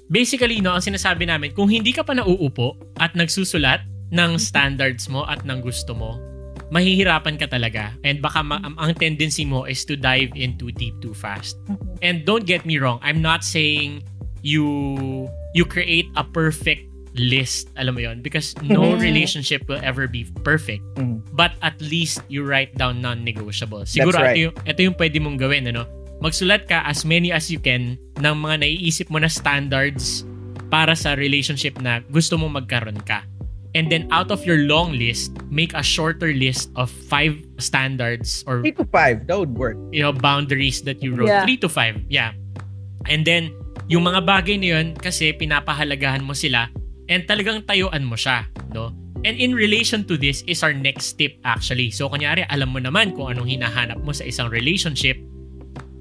[0.06, 5.24] Basically, no, ang sinasabi namin, kung hindi ka pa nauupo at nagsusulat ng standards mo
[5.24, 6.20] at ng gusto mo,
[6.72, 7.92] mahihirapan ka talaga.
[8.00, 11.60] And baka ma- ang, tendency mo is to dive in too deep too fast.
[12.00, 14.00] And don't get me wrong, I'm not saying
[14.40, 19.04] you you create a perfect list, alam mo yon because no Mhm.
[19.04, 20.80] relationship will ever be perfect.
[20.96, 21.20] Mhm.
[21.36, 23.84] But at least you write down non-negotiable.
[23.84, 24.32] Siguro right.
[24.32, 25.84] ito, yung, ito yung pwede mong gawin, ano?
[26.24, 30.24] Magsulat ka as many as you can ng mga naiisip mo na standards
[30.72, 33.28] para sa relationship na gusto mong magkaroon ka.
[33.72, 38.60] And then out of your long list, make a shorter list of five standards or
[38.60, 39.80] Three to five, that would work.
[39.88, 41.32] you know boundaries that you wrote.
[41.32, 41.48] Yeah.
[41.48, 42.36] Three to five, yeah.
[43.08, 43.48] And then
[43.88, 46.68] yung mga bagay na yun kasi pinapahalagahan mo sila
[47.08, 48.44] and talagang tayuan mo siya,
[48.76, 48.92] no?
[49.22, 51.88] And in relation to this is our next tip actually.
[51.94, 55.16] So kunyari alam mo naman kung anong hinahanap mo sa isang relationship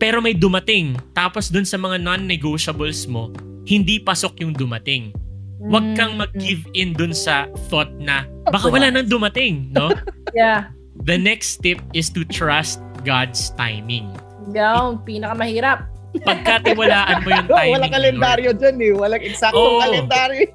[0.02, 3.30] pero may dumating tapos dun sa mga non-negotiables mo
[3.64, 5.14] hindi pasok yung dumating.
[5.62, 6.22] Huwag kang Mm.
[6.26, 9.94] mag-give in dun sa thought na baka wala nang dumating, no?
[10.34, 10.72] Yeah.
[11.04, 14.10] The next tip is to trust God's timing.
[14.50, 15.86] Yung pinakamahirap.
[16.28, 18.92] Pagkatiwalaan mo yung timing Walang ni kalendaryo dyan eh.
[18.96, 19.82] Walang eksaktong Oo.
[19.82, 20.48] kalendaryo.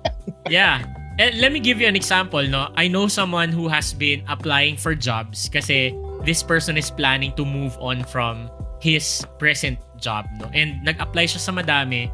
[0.48, 0.84] Yeah.
[1.16, 2.68] And let me give you an example, no?
[2.76, 5.96] I know someone who has been applying for jobs kasi
[6.28, 8.52] this person is planning to move on from
[8.84, 10.52] his present job, no?
[10.52, 12.12] And nag-apply siya sa madami.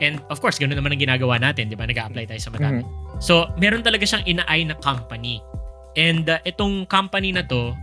[0.00, 1.84] And of course, ganoon naman ang ginagawa natin, di ba?
[1.84, 2.80] Nag-apply tayo sa madami.
[3.20, 5.44] So, meron talaga siyang inaay na company.
[5.92, 7.76] And uh, itong company na to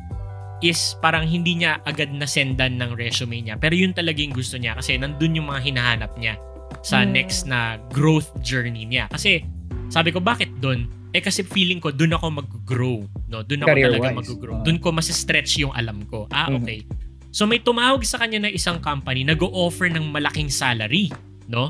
[0.59, 3.55] is parang hindi niya agad na sendan ng resume niya.
[3.55, 6.33] Pero yun talaga yung gusto niya kasi nandun yung mga hinahanap niya
[6.81, 7.13] sa Mm.
[7.13, 9.05] next na growth journey niya.
[9.07, 9.45] Kasi
[9.87, 10.89] sabi ko, bakit dun?
[11.13, 13.05] Eh kasi feeling ko dun ako mag-grow.
[13.29, 13.45] No?
[13.45, 14.01] Dun ako Career-wise.
[14.01, 14.55] talaga mag-grow.
[14.55, 14.65] Oo.
[14.65, 16.25] Dun ko mas-stretch yung alam ko.
[16.27, 16.57] Ah, Mhm.
[16.57, 16.79] okay.
[17.29, 21.13] So may tumawag sa kanya na isang company nag-o-offer ng malaking salary.
[21.45, 21.69] No?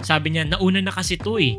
[0.00, 1.56] Sabi niya, nauna na kasi to eh.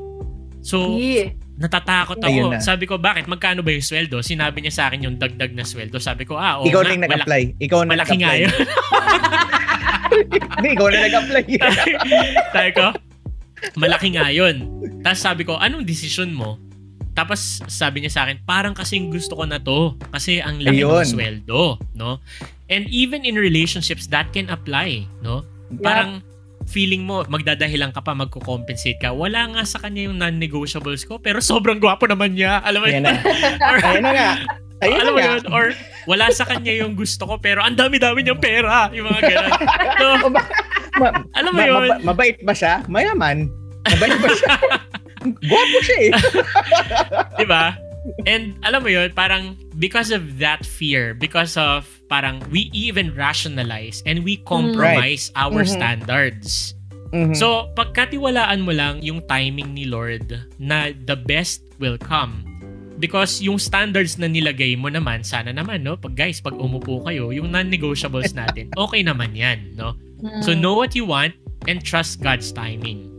[0.60, 1.32] So, Yeah.
[1.56, 2.52] natatakot ako.
[2.52, 2.60] na.
[2.60, 3.26] Sabi ko, bakit?
[3.26, 4.20] Magkano ba yung sweldo?
[4.20, 5.98] Sinabi niya sa akin yung dagdag na sweldo.
[5.98, 7.44] Sabi ko, ah, oo ikaw nga, na yung malaki- nag-apply.
[7.58, 8.42] Ikaw na Malaki nga nag-apply.
[8.44, 8.54] yun.
[10.54, 11.44] Hindi, ikaw na nag-apply.
[12.56, 12.86] sabi ko,
[13.76, 14.56] malaki nga yun.
[15.02, 16.58] Tapos sabi ko, anong decision mo?
[17.14, 19.98] Tapos sabi niya sa akin, parang kasing gusto ko na to.
[20.12, 21.02] Kasi ang laki Ayun.
[21.02, 21.62] ng sweldo.
[21.94, 22.22] No?
[22.68, 25.42] And even in relationships, that can apply, no?
[25.80, 26.22] Parang
[26.68, 29.16] feeling mo, magdadahilan ka pa, magko-compensate ka.
[29.16, 32.60] Wala nga sa kanya yung non-negotiables ko, pero sobrang gwapo naman niya.
[32.62, 33.08] Alam mo yun?
[33.08, 33.16] na.
[33.64, 34.30] Or, Ayun na nga.
[34.78, 35.42] Ayun alam mo yun?
[35.50, 35.66] Or
[36.06, 38.92] wala sa kanya yung gusto ko, pero ang dami-dami niyang pera.
[38.94, 39.52] Yung mga ganun.
[39.98, 40.06] So,
[41.02, 41.74] ma- alam mo ma- yun?
[41.74, 42.86] maba- mabait ba siya?
[42.86, 43.50] Mayaman.
[43.88, 44.54] Mabait ba siya?
[45.50, 46.12] Gwapo siya eh.
[47.42, 47.74] Di ba?
[48.24, 54.04] And alam mo yun, parang because of that fear, because of parang we even rationalize
[54.08, 55.72] and we compromise our Mhm.
[55.72, 56.74] standards.
[57.12, 57.36] Mhm.
[57.36, 60.28] So, pagkatiwalaan mo lang yung timing ni Lord
[60.60, 62.44] na the best will come.
[62.98, 65.96] Because yung standards na nilagay mo naman, sana naman, no?
[65.96, 69.94] Pag guys, pag umupo kayo, yung non-negotiables natin, okay naman yan, no?
[70.42, 70.66] So, Mm.
[70.66, 71.38] know what you want
[71.70, 73.17] and trust God's timing.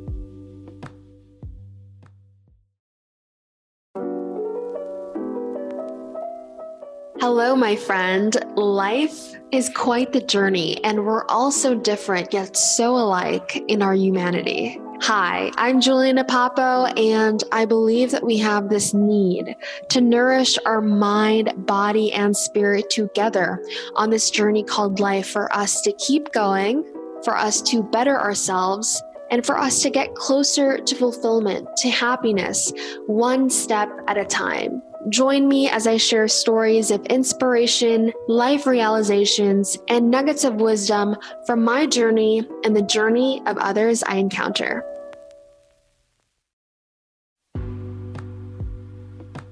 [7.20, 8.37] Hello, my friend.
[8.54, 13.92] Life is quite the journey, and we're all so different yet so alike in our
[13.92, 14.81] humanity.
[15.00, 19.57] Hi, I'm Juliana Papo, and I believe that we have this need
[19.88, 23.64] to nourish our mind, body, and spirit together
[23.96, 26.85] on this journey called life for us to keep going,
[27.24, 29.02] for us to better ourselves,
[29.33, 32.72] and for us to get closer to fulfillment, to happiness,
[33.09, 34.81] one step at a time.
[35.09, 41.16] Join me as I share stories of inspiration, life realizations, and nuggets of wisdom
[41.47, 44.85] from my journey and the journey of others I encounter.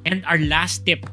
[0.05, 1.07] And our last tip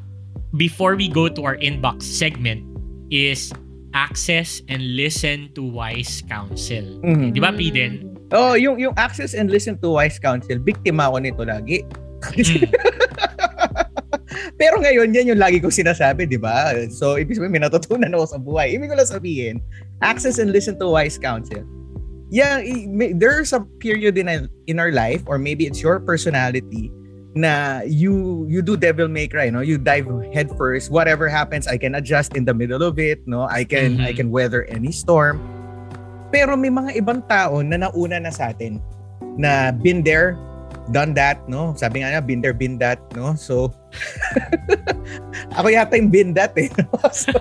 [0.56, 2.66] before we go to our inbox segment
[3.10, 3.52] is
[3.94, 6.84] access and listen to wise counsel.
[7.00, 7.32] Mhm.
[7.32, 8.18] Di ba, Piden?
[8.34, 11.86] Oh, yung yung access and listen to wise counsel, biktima ako nito lagi.
[12.34, 12.66] Mm.
[14.54, 16.74] Pero ngayon, yan yung lagi kong sinasabi, di ba?
[16.94, 18.70] So, ibig sabihin, may natutunan ako sa buhay.
[18.78, 19.54] Ibig ko lang sabihin,
[19.98, 21.66] access and listen to wise counsel.
[22.30, 22.62] Yeah,
[23.18, 26.90] there's a period in, in our life, or maybe it's your personality,
[27.34, 29.58] na you you do devil may cry, no?
[29.58, 30.90] You dive head first.
[30.90, 33.50] Whatever happens, I can adjust in the middle of it, no?
[33.50, 34.06] I can Mhm.
[34.06, 35.42] I can weather any storm.
[36.30, 38.78] Pero may mga ibang tao na nauna na sa atin
[39.34, 40.38] na been there,
[40.90, 41.72] done that, no?
[41.76, 43.32] Sabi nga niya, been there, been that, no?
[43.38, 43.72] So,
[45.58, 46.68] ako yata yung been that eh.
[47.14, 47.32] so,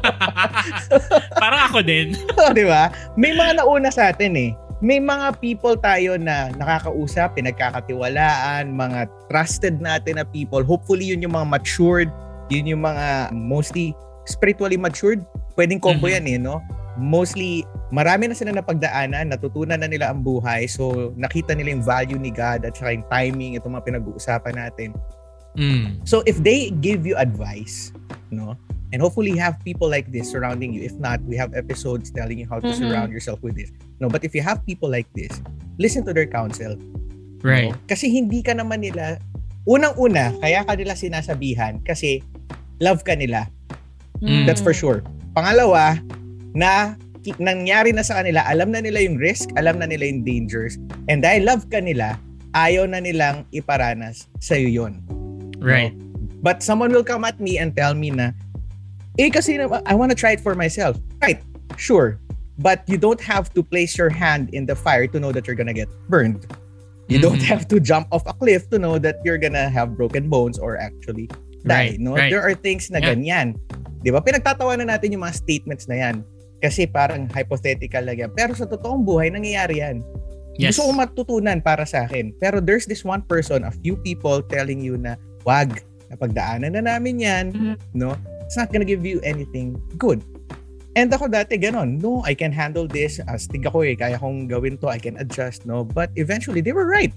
[1.35, 2.15] Parang ako din.
[2.57, 2.93] di ba?
[3.19, 4.51] May mga nauna sa atin eh.
[4.83, 10.59] May mga people tayo na nakakausap, pinagkakatiwalaan, mga trusted natin na people.
[10.59, 12.11] Hopefully, yun yung mga matured,
[12.51, 13.95] yun yung mga mostly
[14.27, 15.23] spiritually matured.
[15.55, 16.15] Pwedeng combo Mhm.
[16.19, 16.59] yan eh, no?
[16.97, 20.69] Mostly, marami na sila napagdaanan, natutunan na nila ang buhay.
[20.69, 24.93] So, nakita nila yung value ni God at saka yung timing, itong mga pinag-uusapan natin.
[25.57, 26.01] Mm.
[26.05, 27.93] So if they give you advice,
[28.33, 28.57] no,
[28.93, 30.81] and hopefully you have people like this surrounding you.
[30.81, 32.77] If not, we have episodes telling you how to Mhm.
[32.77, 33.69] surround yourself with this.
[34.01, 35.29] No, but if you have people like this,
[35.77, 36.77] listen to their counsel.
[37.43, 37.75] Right.
[37.75, 37.79] no?
[37.91, 39.19] Kasi hindi ka naman nila
[39.67, 42.23] unang-una, kaya ka nila sinasabihan kasi
[42.79, 43.51] love ka nila.
[44.23, 44.47] Mm.
[44.47, 45.03] That's for sure.
[45.35, 45.99] Pangalawa,
[46.53, 46.95] na
[47.39, 50.75] nangyari na sa kanila, alam na nila yung risk, alam na nila yung dangers,
[51.07, 52.19] and dahil love ka nila,
[52.53, 54.99] ayaw na nilang iparanas sa iyo yun.
[55.63, 55.95] Right.
[56.43, 58.35] But someone will come at me and tell me na,
[59.15, 60.99] eh kasi I want to try it for myself.
[61.23, 61.39] Right,
[61.79, 62.19] sure.
[62.59, 65.57] But you don't have to place your hand in the fire to know that you're
[65.57, 66.45] gonna get burned.
[67.07, 67.49] You don't Mhm.
[67.49, 70.75] have to jump off a cliff to know that you're gonna have broken bones or
[70.77, 71.31] actually
[71.63, 71.95] die.
[71.95, 72.15] Right, no?
[72.15, 72.27] right.
[72.27, 73.15] There are things na Yeah.
[73.15, 73.55] ganyan.
[74.03, 74.19] Di ba?
[74.19, 76.15] Pinagtatawanan natin yung mga statements na yan.
[76.63, 78.31] Kasi parang hypothetical lang yan.
[78.31, 79.99] Pero sa totoong buhay, nangyayari yan.
[80.55, 80.79] Yes.
[80.79, 82.31] Gusto ko matutunan para sa akin.
[82.39, 87.19] Pero there's this one person, a few people telling you na, wag, napagdaanan na namin
[87.19, 87.75] yan, Mhm.
[87.91, 88.15] no?
[88.47, 90.23] It's not gonna give you anything good.
[90.93, 93.17] And ako dati ganon, no, I can handle this.
[93.25, 95.81] Astig ako eh, kaya kong gawin to, I can adjust, no?
[95.81, 97.09] But eventually, they were right.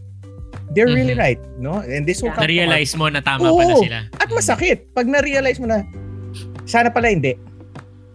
[0.72, 1.20] They're really Mhm.
[1.20, 1.85] right, no?
[1.85, 3.61] And this will come from Na-realize mo na tama Oo.
[3.61, 3.98] pala sila.
[4.16, 4.90] at masakit.
[4.96, 5.85] Pag na-realize mo na,
[6.64, 7.37] sana pala hindi.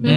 [0.02, 0.10] No?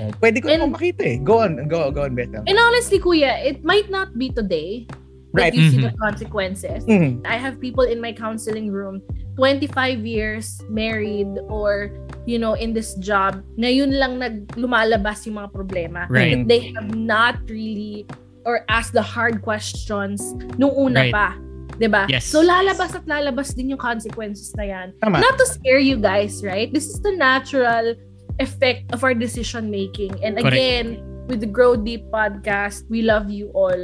[0.00, 0.10] Mm.
[0.16, 1.16] Pwede ko And- naman makita eh.
[1.20, 2.40] Go on, go, go on, Bethel.
[2.48, 4.88] And honestly, kuya, it might not be today
[5.30, 5.52] Right.
[5.52, 5.92] that you see Mhm.
[5.92, 6.82] the consequences.
[6.88, 7.22] Mhm.
[7.22, 8.98] I have people in my counseling room,
[9.36, 11.92] 25 years married or,
[12.26, 16.10] you know, in this job, na yun lang nag lumalabas yung mga problema.
[16.10, 16.34] Right.
[16.34, 18.08] That they have not really
[18.42, 20.18] or asked the hard questions
[20.58, 21.14] nung una Right.
[21.14, 21.36] pa.
[21.78, 22.04] 'Di ba?
[22.10, 22.28] Yes.
[22.28, 24.86] So lalabas at lalabas din yung consequences na yan.
[25.00, 25.20] Tama.
[25.22, 26.68] Not to scare you guys, right?
[26.68, 27.96] This is the natural
[28.40, 30.16] effect of our decision making.
[30.24, 30.56] And Correct.
[30.56, 30.86] again,
[31.28, 33.78] with the Grow Deep podcast, we love you all.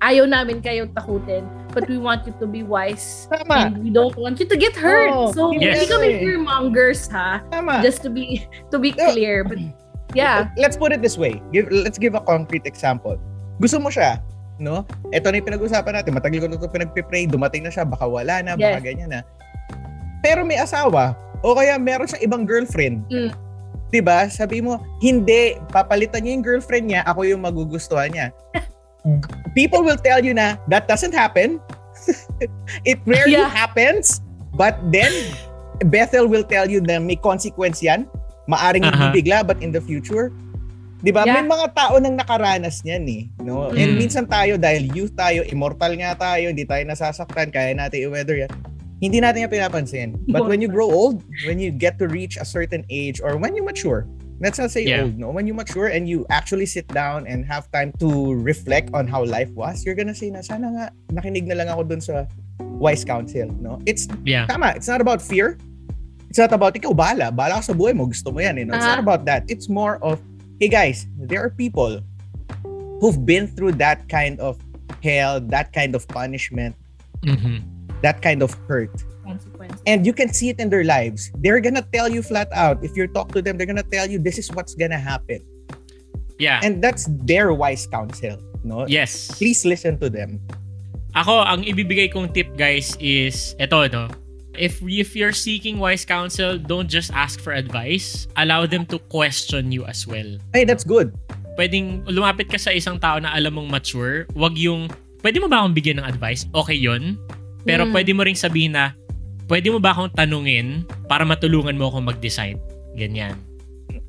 [0.00, 1.44] Ayaw namin kayo takutin,
[1.76, 3.28] but we want you to be wise.
[3.28, 3.68] Tama.
[3.68, 5.12] And we don't want you to get hurt.
[5.12, 5.76] Oo, so, yes.
[5.76, 6.18] hindi kami eh.
[6.24, 7.44] fear mongers, ha?
[7.52, 7.84] Tama.
[7.84, 9.12] Just to be to be Yeah.
[9.12, 9.44] clear.
[9.44, 9.60] But
[10.16, 10.50] Yeah.
[10.56, 11.38] Let's put it this way.
[11.54, 13.14] Give, let's give a concrete example.
[13.62, 14.18] Gusto mo siya,
[14.58, 14.82] no?
[15.14, 16.16] Ito na yung pinag-usapan natin.
[16.16, 17.30] Matagal ko na ito pinagpipray.
[17.30, 17.86] Dumating na siya.
[17.86, 18.56] Baka wala na.
[18.58, 18.82] Baka Yes.
[18.82, 19.20] ganyan na.
[20.24, 21.14] Pero may asawa.
[21.44, 23.04] O kaya meron siyang ibang girlfriend.
[23.12, 23.30] Mm.
[23.90, 24.26] 'Di ba?
[24.26, 25.58] Sabi mo, hindi.
[25.68, 27.02] Papalitan niya yung girlfriend niya.
[27.04, 28.26] Ako yung magugustuhan niya.
[29.58, 31.58] People will tell you na that doesn't happen.
[32.88, 33.50] It rarely Yeah.
[33.50, 34.22] happens.
[34.54, 35.10] But then,
[35.86, 38.06] Bethel will tell you na may consequence yan.
[38.46, 39.14] Maaring hindi Aha.
[39.14, 40.34] bigla, but in the future.
[41.00, 41.24] Di ba?
[41.24, 41.40] Yeah.
[41.40, 43.22] May mga tao nang nakaranas niyan eh.
[43.40, 43.72] No?
[43.72, 44.04] And Mm.
[44.04, 48.52] minsan tayo, dahil youth tayo, immortal nga tayo, hindi tayo nasasaktan, kaya natin i-weather yan.
[49.00, 50.08] Hindi natin yung pinapansin.
[50.28, 53.56] But when you grow old, when you get to reach a certain age, or when
[53.56, 54.04] you mature,
[54.40, 55.08] let's not say Yeah.
[55.08, 55.32] old, no?
[55.32, 59.24] When you mature and you actually sit down and have time to reflect on how
[59.24, 62.28] life was, you're gonna say na, sana nga, nakinig na lang ako dun sa
[62.76, 63.80] wise counsel, no?
[63.88, 64.44] It's Yeah.
[64.48, 65.56] Tama, it's not about fear.
[66.28, 67.34] It's not about ikaw, bahala.
[67.34, 68.06] Bahala ka sa buhay mo.
[68.06, 68.54] Gusto mo yan.
[68.54, 68.76] You know?
[68.78, 69.04] It's not Aha.
[69.04, 69.42] about that.
[69.50, 70.22] It's more of,
[70.62, 72.04] hey guys, there are people
[73.02, 74.54] who've been through that kind of
[75.02, 76.76] hell, that kind of punishment,
[77.26, 77.64] Mhm.
[78.02, 78.90] That kind of hurt.
[79.24, 79.80] Consequence.
[79.86, 81.30] And you can see it in their lives.
[81.38, 82.82] They're gonna tell you flat out.
[82.82, 85.40] If you talk to them, they're gonna tell you this is what's gonna happen.
[86.40, 86.60] Yeah.
[86.64, 88.40] And that's their wise counsel.
[88.64, 88.84] No?
[88.88, 89.32] yes.
[89.36, 90.40] Please listen to them.
[91.16, 94.06] Ako, ang ibibigay kong tip guys is, eto no,
[94.54, 98.28] if, if you're seeking wise counsel, don't just ask for advice.
[98.36, 100.38] Allow them to question you as well.
[100.54, 101.12] Hey, that's good.
[101.58, 104.86] Pwedeng lumapit ka sa isang tao na alam mong mature, wag yung,
[105.20, 106.46] pwede mo ba akong bigyan ng advice?
[106.54, 107.18] Okay yon
[107.62, 107.92] Pero Mm.
[107.92, 108.96] pwede mo ring sabihin na,
[109.46, 112.58] pwede mo ba akong tanungin para matulungan mo akong mag-decide?
[112.94, 113.36] Ganyan.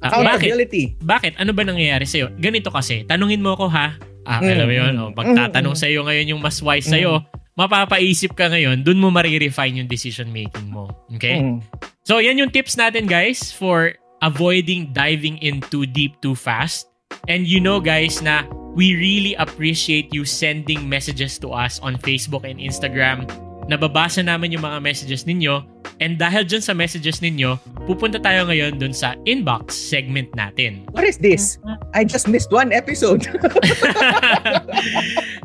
[0.02, 0.50] Ah, bakit?
[0.50, 0.84] Accountability.
[0.98, 1.34] Bakit?
[1.38, 2.34] Ano ba nangyayari sa'yo?
[2.38, 3.98] Ganito kasi, tanungin mo ako ha.
[4.26, 4.50] Ah, Mm.
[4.50, 5.82] alam mo yun, oh, magtatanong Mm.
[5.82, 7.22] sa'yo ngayon yung mas wise sa'yo,
[7.54, 10.90] mapapaisip ka ngayon, dun mo marirefine yung decision making mo.
[11.14, 11.42] Okay?
[11.42, 11.60] Mm.
[12.02, 16.86] So, yan yung tips natin guys for avoiding diving in too deep too fast.
[17.28, 22.48] And you know guys na we really appreciate you sending messages to us on Facebook
[22.48, 23.28] and Instagram.
[23.68, 25.64] Nababasa namin yung mga messages ninyo.
[26.02, 30.82] And dahil dyan sa messages ninyo, pupunta tayo ngayon dun sa inbox segment natin.
[30.98, 31.62] What is this?
[31.94, 33.22] I just missed one episode.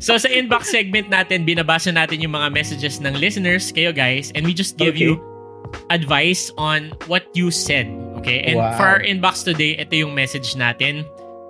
[0.00, 4.48] so sa inbox segment natin, binabasa natin yung mga messages ng listeners, kayo guys, and
[4.48, 5.12] we just give Okay.
[5.12, 5.20] you
[5.92, 7.84] advice on what you said.
[8.24, 8.40] Okay?
[8.48, 8.80] And Wow.
[8.80, 11.04] for our inbox today, ito yung message natin.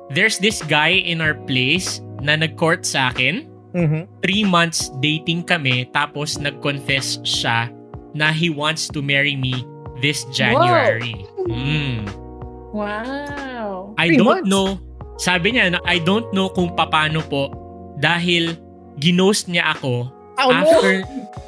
[0.09, 3.47] There's this guy in our place na nag-court sa akin.
[3.75, 4.09] Mhm.
[4.23, 7.69] Three months dating kami, tapos nag-confess siya
[8.16, 9.53] na he wants to marry me
[10.01, 11.27] this January.
[11.45, 12.09] Mm.
[12.73, 13.92] Wow.
[13.97, 14.49] I Three don't months?
[14.49, 14.69] know.
[15.16, 17.49] Sabi niya, na, I don't know kung paano po
[17.97, 18.57] dahil
[18.97, 20.61] ginost niya ako Oh, no.
[20.61, 20.90] after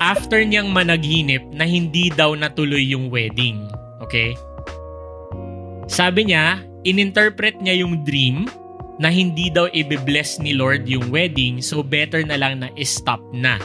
[0.01, 3.61] after niyang managinip na hindi daw natuloy yung wedding.
[4.01, 4.33] Okay?
[5.89, 8.49] Sabi niya, ininterpret niya yung dream
[8.99, 13.61] na hindi daw i-bless ni Lord yung wedding so better na lang na stop na.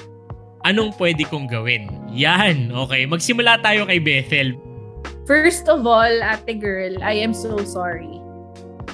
[0.64, 1.92] Anong pwede kong gawin?
[2.14, 3.04] Yan, okay.
[3.04, 4.56] Magsimula tayo kay Bethel.
[5.28, 8.20] First of all, ate girl, I am so sorry.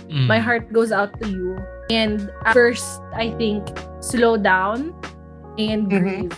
[0.10, 0.26] Mm.
[0.26, 1.58] My heart goes out to you.
[1.90, 3.66] And first, I think,
[4.02, 4.94] slow down
[5.58, 5.94] and Mhm.
[5.94, 6.38] grieve.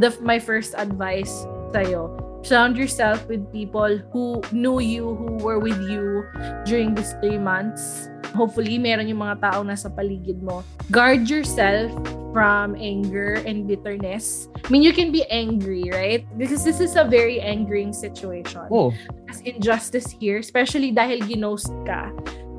[0.00, 1.32] The, my first advice
[1.72, 6.24] sa'yo, surround yourself with people who knew you, who were with you
[6.64, 8.08] during these three months.
[8.36, 10.62] Hopefully, meron yung mga tao nasa paligid mo.
[10.92, 11.88] Guard yourself
[12.32, 14.48] from anger and bitterness.
[14.60, 16.28] I mean, you can be angry, right?
[16.36, 18.92] Because this is a very angering situation Oh,
[19.28, 22.12] as injustice here, especially dahil ginost ka.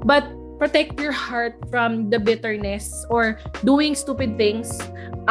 [0.04, 0.26] But
[0.60, 4.68] protect your heart from the bitterness or doing stupid things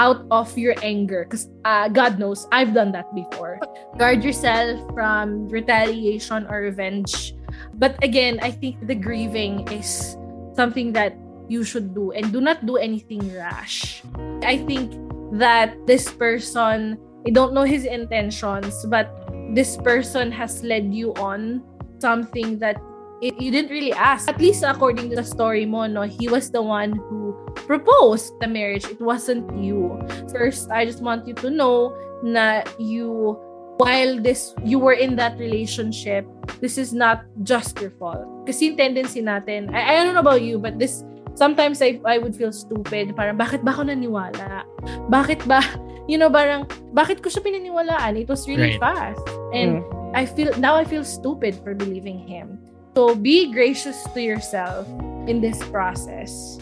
[0.01, 1.29] out of your anger.
[1.29, 3.61] Because uh, God knows, I've done that before.
[4.01, 7.37] Guard yourself from retaliation or revenge.
[7.75, 10.17] But again, I think the grieving is
[10.57, 11.15] something that
[11.49, 14.03] you should do and do not do anything rash.
[14.43, 14.97] I think
[15.37, 19.13] that this person, I don't know his intentions, but
[19.53, 21.63] this person has led you on
[22.01, 22.81] something that
[23.23, 24.29] it, you didn't really ask.
[24.29, 28.49] At least according to the story mo, no, he was the one who proposed the
[28.49, 28.85] marriage.
[28.87, 30.01] It wasn't you.
[30.31, 33.39] First, I just want you to know na you
[33.79, 36.27] while this you were in that relationship,
[36.61, 38.27] this is not just your fault.
[38.47, 41.05] Kasi yung tendency natin, I, I don't know about you, but this
[41.35, 43.15] sometimes I I would feel stupid.
[43.15, 44.67] Parang bakit ba ako naniwala?
[45.11, 45.63] Bakit ba
[46.09, 46.65] you know, parang,
[46.97, 48.17] bakit ko siya pinaniwalaan?
[48.17, 48.81] It was really Right.
[48.81, 49.21] fast.
[49.53, 49.85] And
[50.17, 52.59] I feel, now I feel stupid for believing him.
[52.99, 54.83] So, be gracious to yourself
[55.31, 56.59] in this process.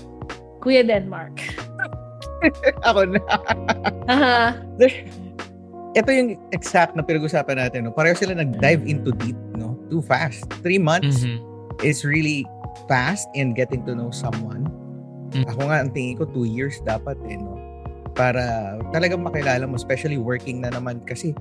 [0.61, 1.41] Kuya Denmark.
[2.93, 3.25] ako na.
[4.05, 4.53] Aha.
[5.97, 7.89] Ito yung exact na pinag-usapan natin.
[7.89, 7.93] No?
[7.97, 9.81] Pareho sila nag-dive into deep, no?
[9.89, 10.45] Too fast.
[10.61, 11.41] Three months Mhm.
[11.81, 12.45] is really
[12.85, 14.69] fast in getting to know someone.
[15.33, 15.49] Mm.
[15.57, 17.57] Ako nga, ang tingin ko, two years dapat eh, no?
[18.13, 21.33] Para talagang makilala mo, especially working na naman kasi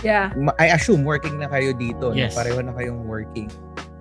[0.00, 0.32] Yeah.
[0.56, 2.32] I assume working na kayo dito, Yes.
[2.32, 2.40] no?
[2.40, 3.52] pareho na kayong working.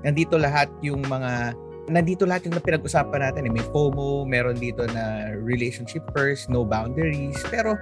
[0.02, 1.54] Nandito lahat yung mga
[1.91, 3.52] nandito lahat yung na pinag-usapan natin eh.
[3.52, 7.36] May FOMO, meron dito na relationship first, no boundaries.
[7.49, 7.76] Pero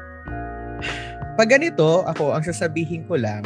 [1.36, 3.44] pag ganito, ako ang sasabihin ko lang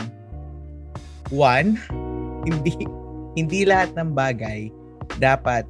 [1.30, 1.76] one,
[2.48, 2.74] hindi
[3.34, 4.70] hindi lahat ng bagay
[5.18, 5.66] dapat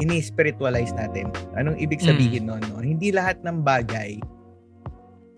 [0.00, 1.30] ini-spiritualize natin.
[1.54, 2.08] Anong ibig Mm.
[2.10, 2.62] sabihin nun?
[2.72, 2.82] No?
[2.82, 4.18] Hindi lahat ng bagay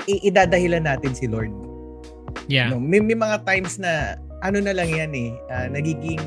[0.07, 1.53] i- idadahilan natin si Lord.
[2.47, 2.71] Yeah.
[2.71, 6.21] No, may, may mga times na ano na lang yan eh, ah, nagiging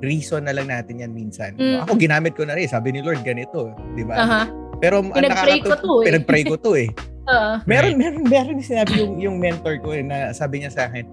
[0.00, 1.54] reason na lang natin yan minsan.
[1.54, 1.80] No, Mm.
[1.84, 4.14] Ako ginamit ko na rin, sabi ni Lord ganito, di ba?
[4.16, 4.42] Aha.
[4.78, 6.06] Pero ang Pinag-pray ko to eh.
[6.08, 6.88] Pinag-pray ko to eh.
[7.22, 10.90] Uh, Meron, meron, meron yung sinabi yung, yung mentor ko eh, na sabi niya sa
[10.90, 11.06] akin,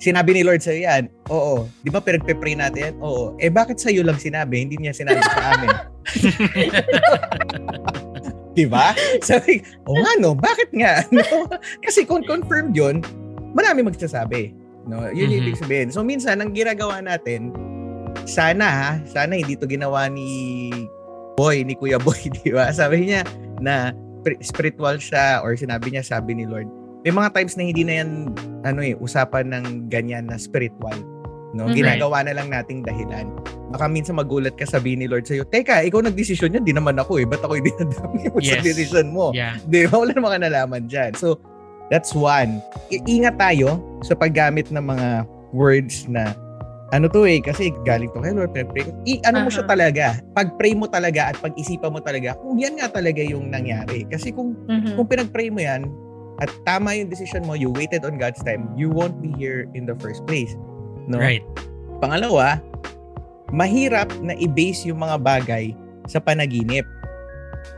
[0.00, 1.68] sinabi ni Lord sa'yo yan, oo.
[1.78, 2.94] Di ba pinagpe-pray natin yan?
[2.98, 3.36] Oo.
[3.36, 4.64] Eh bakit sa'yo lang sinabi?
[4.64, 5.68] Hindi niya sinabi sa amin.
[8.52, 8.96] di ba?
[9.20, 11.04] Sabi, o nga no, bakit nga?
[11.12, 11.20] No?
[11.80, 13.04] Kasi kung confirmed yun,
[13.52, 14.52] marami magsasabi.
[14.84, 15.04] No?
[15.06, 15.46] Yun yung Mhm.
[15.46, 15.88] ibig sabihin.
[15.88, 17.52] So minsan, ang ginagawa natin,
[18.24, 20.70] sana ha, sana hindi to ginawa ni
[21.32, 22.68] Boy, ni Kuya Boy, di ba?
[22.70, 23.24] Sabi niya
[23.58, 23.96] na
[24.38, 26.68] spiritual siya or sinabi niya, sabi ni Lord.
[27.02, 28.30] May mga times na hindi na yan,
[28.62, 30.94] ano eh, usapan ng ganyan na spiritual.
[31.52, 31.66] No?
[31.66, 31.74] Mhm.
[31.74, 33.26] Ginagawa na lang nating dahilan.
[33.72, 37.18] Baka minsan magulat ka sabihin ni Lord sa'yo, Teka, ikaw nagdesisyon yan, di naman ako
[37.18, 37.26] eh.
[37.26, 38.62] Ba't ako dinadami mo sa Yes.
[38.62, 39.32] decision mo?
[39.34, 39.56] Yeah.
[39.66, 39.98] Di ba?
[39.98, 41.16] Wala namang kanalaman dyan.
[41.18, 41.40] So,
[41.90, 42.60] that's one.
[42.92, 46.36] Ingat tayo sa paggamit ng mga words na
[46.92, 48.92] ano to eh, kasi galing to kay Lord, ko.
[49.08, 49.56] I, ano mo Aha.
[49.56, 50.04] siya talaga?
[50.36, 54.04] Pag-pray mo talaga at pag-isipan mo talaga kung yan nga talaga yung nangyari.
[54.04, 55.00] Kasi kung, mhm.
[55.00, 55.88] kung pinag-pray mo yan
[56.44, 59.88] at tama yung decision mo, you waited on God's time, you won't be here in
[59.88, 60.52] the first place.
[61.08, 61.16] No?
[61.16, 61.40] Right.
[62.04, 62.60] Pangalawa,
[63.56, 65.72] mahirap na i-base yung mga bagay
[66.12, 66.84] sa panaginip.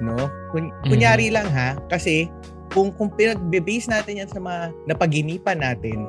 [0.03, 0.27] No?
[0.51, 2.27] Kun- kunyari lang ha, kasi
[2.75, 6.03] kung kung pinag-base natin yan sa mga napaginipan natin,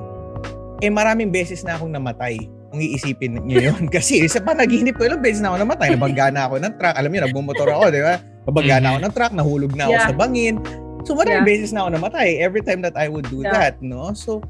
[0.81, 2.39] eh maraming beses na akong namatay.
[2.75, 3.87] Kung iisipin niyo yun.
[3.95, 5.95] Kasi sa panaginip ko, ilang beses na ako namatay.
[5.95, 6.95] Nabangga na ako ng truck.
[6.99, 8.19] Alam niyo, nagmumotor ako, di ba?
[8.43, 10.07] Nabangga na ako ng truck, nahulog na ako Yeah.
[10.11, 10.55] sa bangin.
[11.07, 11.51] So maraming Yeah.
[11.55, 13.55] beses na ako namatay every time that I would do Yeah.
[13.55, 14.11] that, no?
[14.11, 14.43] So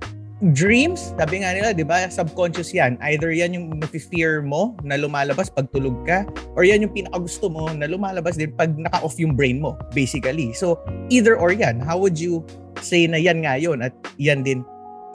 [0.52, 3.00] dreams, sabi nga nila, di ba, subconscious yan.
[3.00, 6.28] Either yan yung nafe-fear mo na lumalabas pag tulog ka,
[6.60, 10.52] or yan yung pinakagusto mo na lumalabas din pag naka-off yung brain mo, basically.
[10.52, 11.80] So, either or yan.
[11.80, 12.44] How would you
[12.84, 14.66] say na yan nga yun at yan din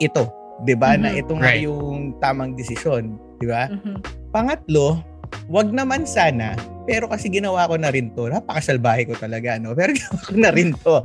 [0.01, 0.25] ito?
[0.61, 0.93] Di ba?
[0.93, 1.19] Na Mhm.
[1.19, 1.63] ito nga Right.
[1.65, 3.17] yung tamang desisyon.
[3.37, 3.65] Di ba?
[3.67, 3.97] Mhm.
[4.29, 5.01] Pangatlo,
[5.47, 6.53] wag naman sana,
[6.83, 8.27] pero kasi ginawa ko na rin to.
[8.27, 9.73] Napakasalbahe ko talaga, no?
[9.77, 10.95] Pero ginawa ko na rin to.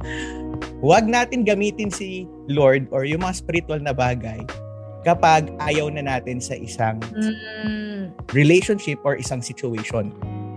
[0.78, 4.38] Wag natin gamitin si Lord or yung mga spiritual na bagay
[5.02, 6.98] kapag ayaw na natin sa isang
[7.64, 8.10] Mm.
[8.32, 10.10] relationship or isang situation.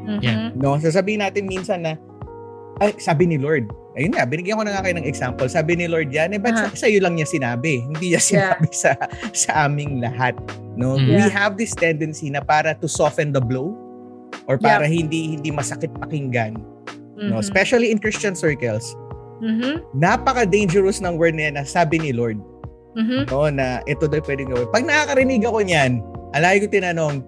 [0.03, 0.19] Mhm.
[0.19, 0.49] Yeah.
[0.53, 0.75] No?
[0.75, 1.93] Sasabihin natin minsan na,
[2.79, 3.69] ay, sabi ni Lord,
[3.99, 5.45] ayun nga, binigyan ko na nga kayo ng example.
[5.45, 6.71] Sabi ni Lord yan, eh, ba't Aha.
[6.71, 7.83] sa, sa'yo lang niya sinabi?
[7.83, 8.55] Hindi niya Yeah.
[8.55, 8.91] sinabi sa,
[9.35, 10.39] sa aming lahat.
[10.79, 10.95] No?
[10.95, 11.11] Mm.
[11.11, 11.29] We Yeah.
[11.29, 13.75] have this tendency na para to soften the blow
[14.47, 16.55] or para hindi hindi masakit pakinggan.
[17.19, 17.37] No?
[17.37, 17.43] Mhm.
[17.43, 18.95] Especially in Christian circles.
[19.43, 19.83] Mhm.
[19.93, 22.39] Napaka-dangerous ng word na yan na sabi ni Lord
[22.95, 23.27] Mhm.
[23.29, 24.67] no, na ito daw pwedeng gawin.
[24.71, 25.99] Pag nakakarinig ako niyan,
[26.33, 27.21] alay ko tinanong,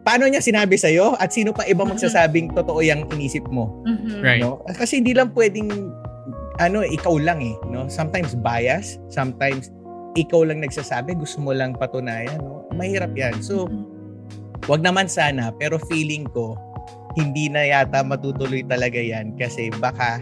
[0.00, 3.84] paano niya sinabi sa'yo at sino pa iba magsasabing totoo yung inisip mo?
[3.84, 4.22] Mhm.
[4.22, 4.40] Right.
[4.40, 4.62] No?
[4.70, 5.68] Kasi hindi lang pwedeng
[6.60, 7.88] ano, ikaw lang eh, no?
[7.88, 9.72] Sometimes bias, sometimes
[10.14, 12.68] ikaw lang nagsasabi, gusto mo lang patunayan, no?
[12.76, 13.40] Mahirap 'yan.
[13.40, 13.82] So, Mhm.
[14.68, 16.54] wag naman sana, pero feeling ko
[17.18, 20.20] hindi na yata matutuloy talaga 'yan kasi baka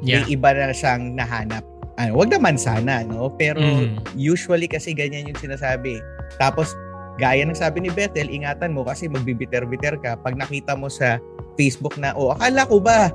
[0.00, 0.24] Yeah.
[0.24, 1.66] may iba na siyang nahanap.
[2.00, 3.28] Ano, wag naman sana, no?
[3.36, 4.16] Pero Mhm.
[4.16, 6.00] usually kasi ganyan yung sinasabi.
[6.40, 6.72] Tapos,
[7.20, 11.20] gaya ng sabi ni Bethel, ingatan mo kasi magbibiter-biter ka pag nakita mo sa
[11.60, 13.12] Facebook na, oh, akala ko ba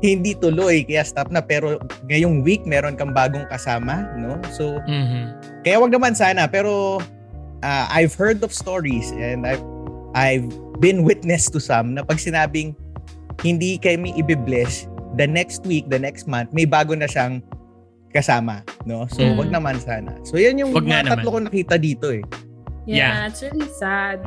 [0.00, 1.40] hindi tuloy, kaya stop na.
[1.40, 4.36] Pero ngayong week, meron kang bagong kasama, no?
[4.52, 5.32] So, Mhm.
[5.64, 6.44] kaya wag naman sana.
[6.46, 7.00] Pero,
[7.64, 9.64] ah, I've heard of stories and I've,
[10.12, 12.76] I've been witness to some na pag sinabing
[13.40, 14.84] hindi kami ibibless,
[15.16, 17.40] the next week, the next month, may bago na siyang
[18.12, 19.08] kasama, no?
[19.08, 19.36] So, Mm.
[19.40, 20.12] wag naman sana.
[20.24, 22.24] So, yan yung Wag mga tatlo ko nakita dito eh.
[22.84, 24.22] Yeah, it's really sad.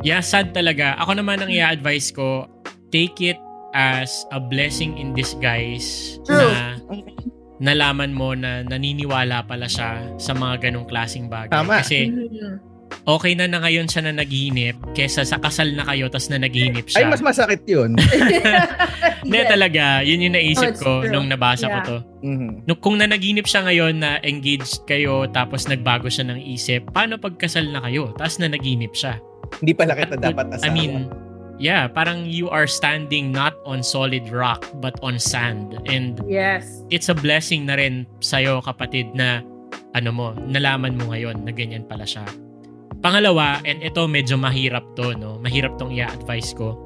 [0.00, 0.96] Yeah, sad talaga.
[0.98, 2.48] Ako naman ang i-advise ko,
[2.88, 3.38] take it
[3.72, 6.50] as a blessing in disguise True.
[6.50, 6.76] na
[7.60, 11.52] nalaman mo na naniniwala pala siya sa mga ganong klaseng bagay.
[11.52, 11.78] Tama.
[11.78, 12.56] Kasi Mhm.
[13.04, 16.88] okay na na ngayon siya na naghihimip kesa sa kasal na kayo tas na naghihimip
[16.88, 17.06] Ay, siya.
[17.06, 17.94] mas masakit yun.
[19.20, 19.52] Hindi Yes.
[19.52, 21.12] talaga, yun yung naisip Oh, ko true.
[21.12, 21.84] nung nabasa ko Yeah.
[21.84, 21.96] to.
[22.22, 22.50] Mhm.
[22.64, 27.36] Nung kung nanaginip siya ngayon na engaged kayo tapos nagbago siya ng isip, paano pag
[27.36, 29.20] kasal na kayo tapos na naginip siya?
[29.60, 30.64] Hindi pala kita At- dapat asawa.
[30.64, 31.12] I mean,
[31.60, 35.76] yeah, parang you are standing not on solid rock but on sand.
[35.84, 36.66] And Yes.
[36.88, 39.44] it's a blessing na rin sa'yo kapatid na
[39.92, 42.24] ano mo, nalaman mo ngayon na ganyan pala siya.
[43.04, 45.40] Pangalawa, and ito medyo mahirap to, no?
[45.40, 46.76] Mahirap tong i-advise ko.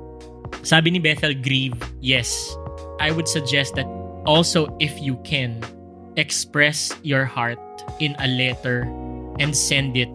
[0.62, 2.55] Sabi ni Bethel Grieve, yes,
[3.03, 3.89] I would suggest that
[4.27, 5.59] also if you can,
[6.14, 7.59] express your heart
[7.99, 8.87] in a letter
[9.43, 10.11] and send it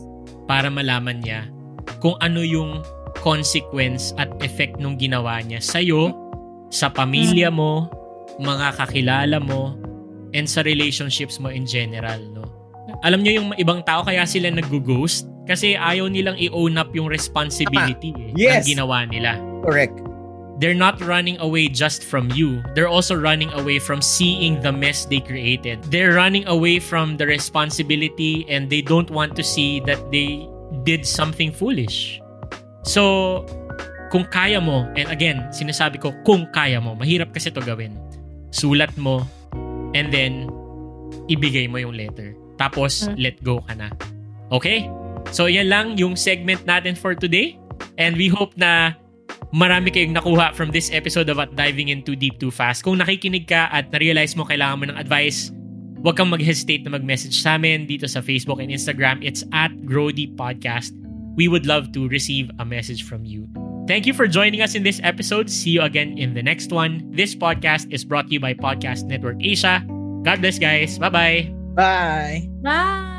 [0.48, 1.44] para malaman niya
[2.00, 2.80] kung ano yung
[3.20, 6.12] consequence at effect nung ginawa niya sa'yo,
[6.70, 7.90] sa pamilya mo,
[8.40, 9.76] mga kakilala mo,
[10.34, 12.46] and sa relationships mo in general, no?
[13.06, 18.14] Alam niyo yung ibang tao kaya sila nag-ghost kasi ayaw nilang i-own up yung responsibility
[18.18, 18.66] eh, Yes.
[18.66, 19.38] ng ginawa nila.
[19.66, 19.98] Correct.
[20.60, 22.60] They're not running away just from you.
[22.76, 25.80] They're also running away from seeing the mess they created.
[25.88, 30.44] They're running away from the responsibility and they don't want to see that they
[30.84, 32.20] did something foolish.
[32.84, 33.44] So,
[34.10, 37.94] kung kaya mo, and again, sinasabi ko, kung kaya mo, mahirap kasi to gawin.
[38.50, 39.28] Sulat mo,
[39.94, 40.50] and then,
[41.30, 42.34] ibigay mo yung letter.
[42.58, 43.16] Tapos, Hmm.
[43.18, 43.94] let go ka na.
[44.50, 44.90] Okay?
[45.30, 47.56] So, yan lang yung segment natin for today.
[48.02, 48.98] And we hope na
[49.54, 52.82] marami kayong nakuha from this episode about diving in too deep too fast.
[52.82, 55.54] Kung nakikinig ka at na-realize mo kailangan mo ng advice,
[56.02, 59.22] huwag kang mag-hesitate na mag-message sa amin dito sa Facebook and Instagram.
[59.22, 60.96] It's at Grow Deep Podcast.
[61.40, 63.48] We would love to receive a message from you.
[63.88, 65.50] Thank you for joining us in this episode.
[65.50, 67.00] See you again in the next one.
[67.16, 69.80] This podcast is brought to you by Podcast Network Asia.
[70.28, 71.00] God bless, guys.
[71.00, 71.56] Bye-bye.
[71.80, 72.50] Bye.
[72.60, 73.19] Bye.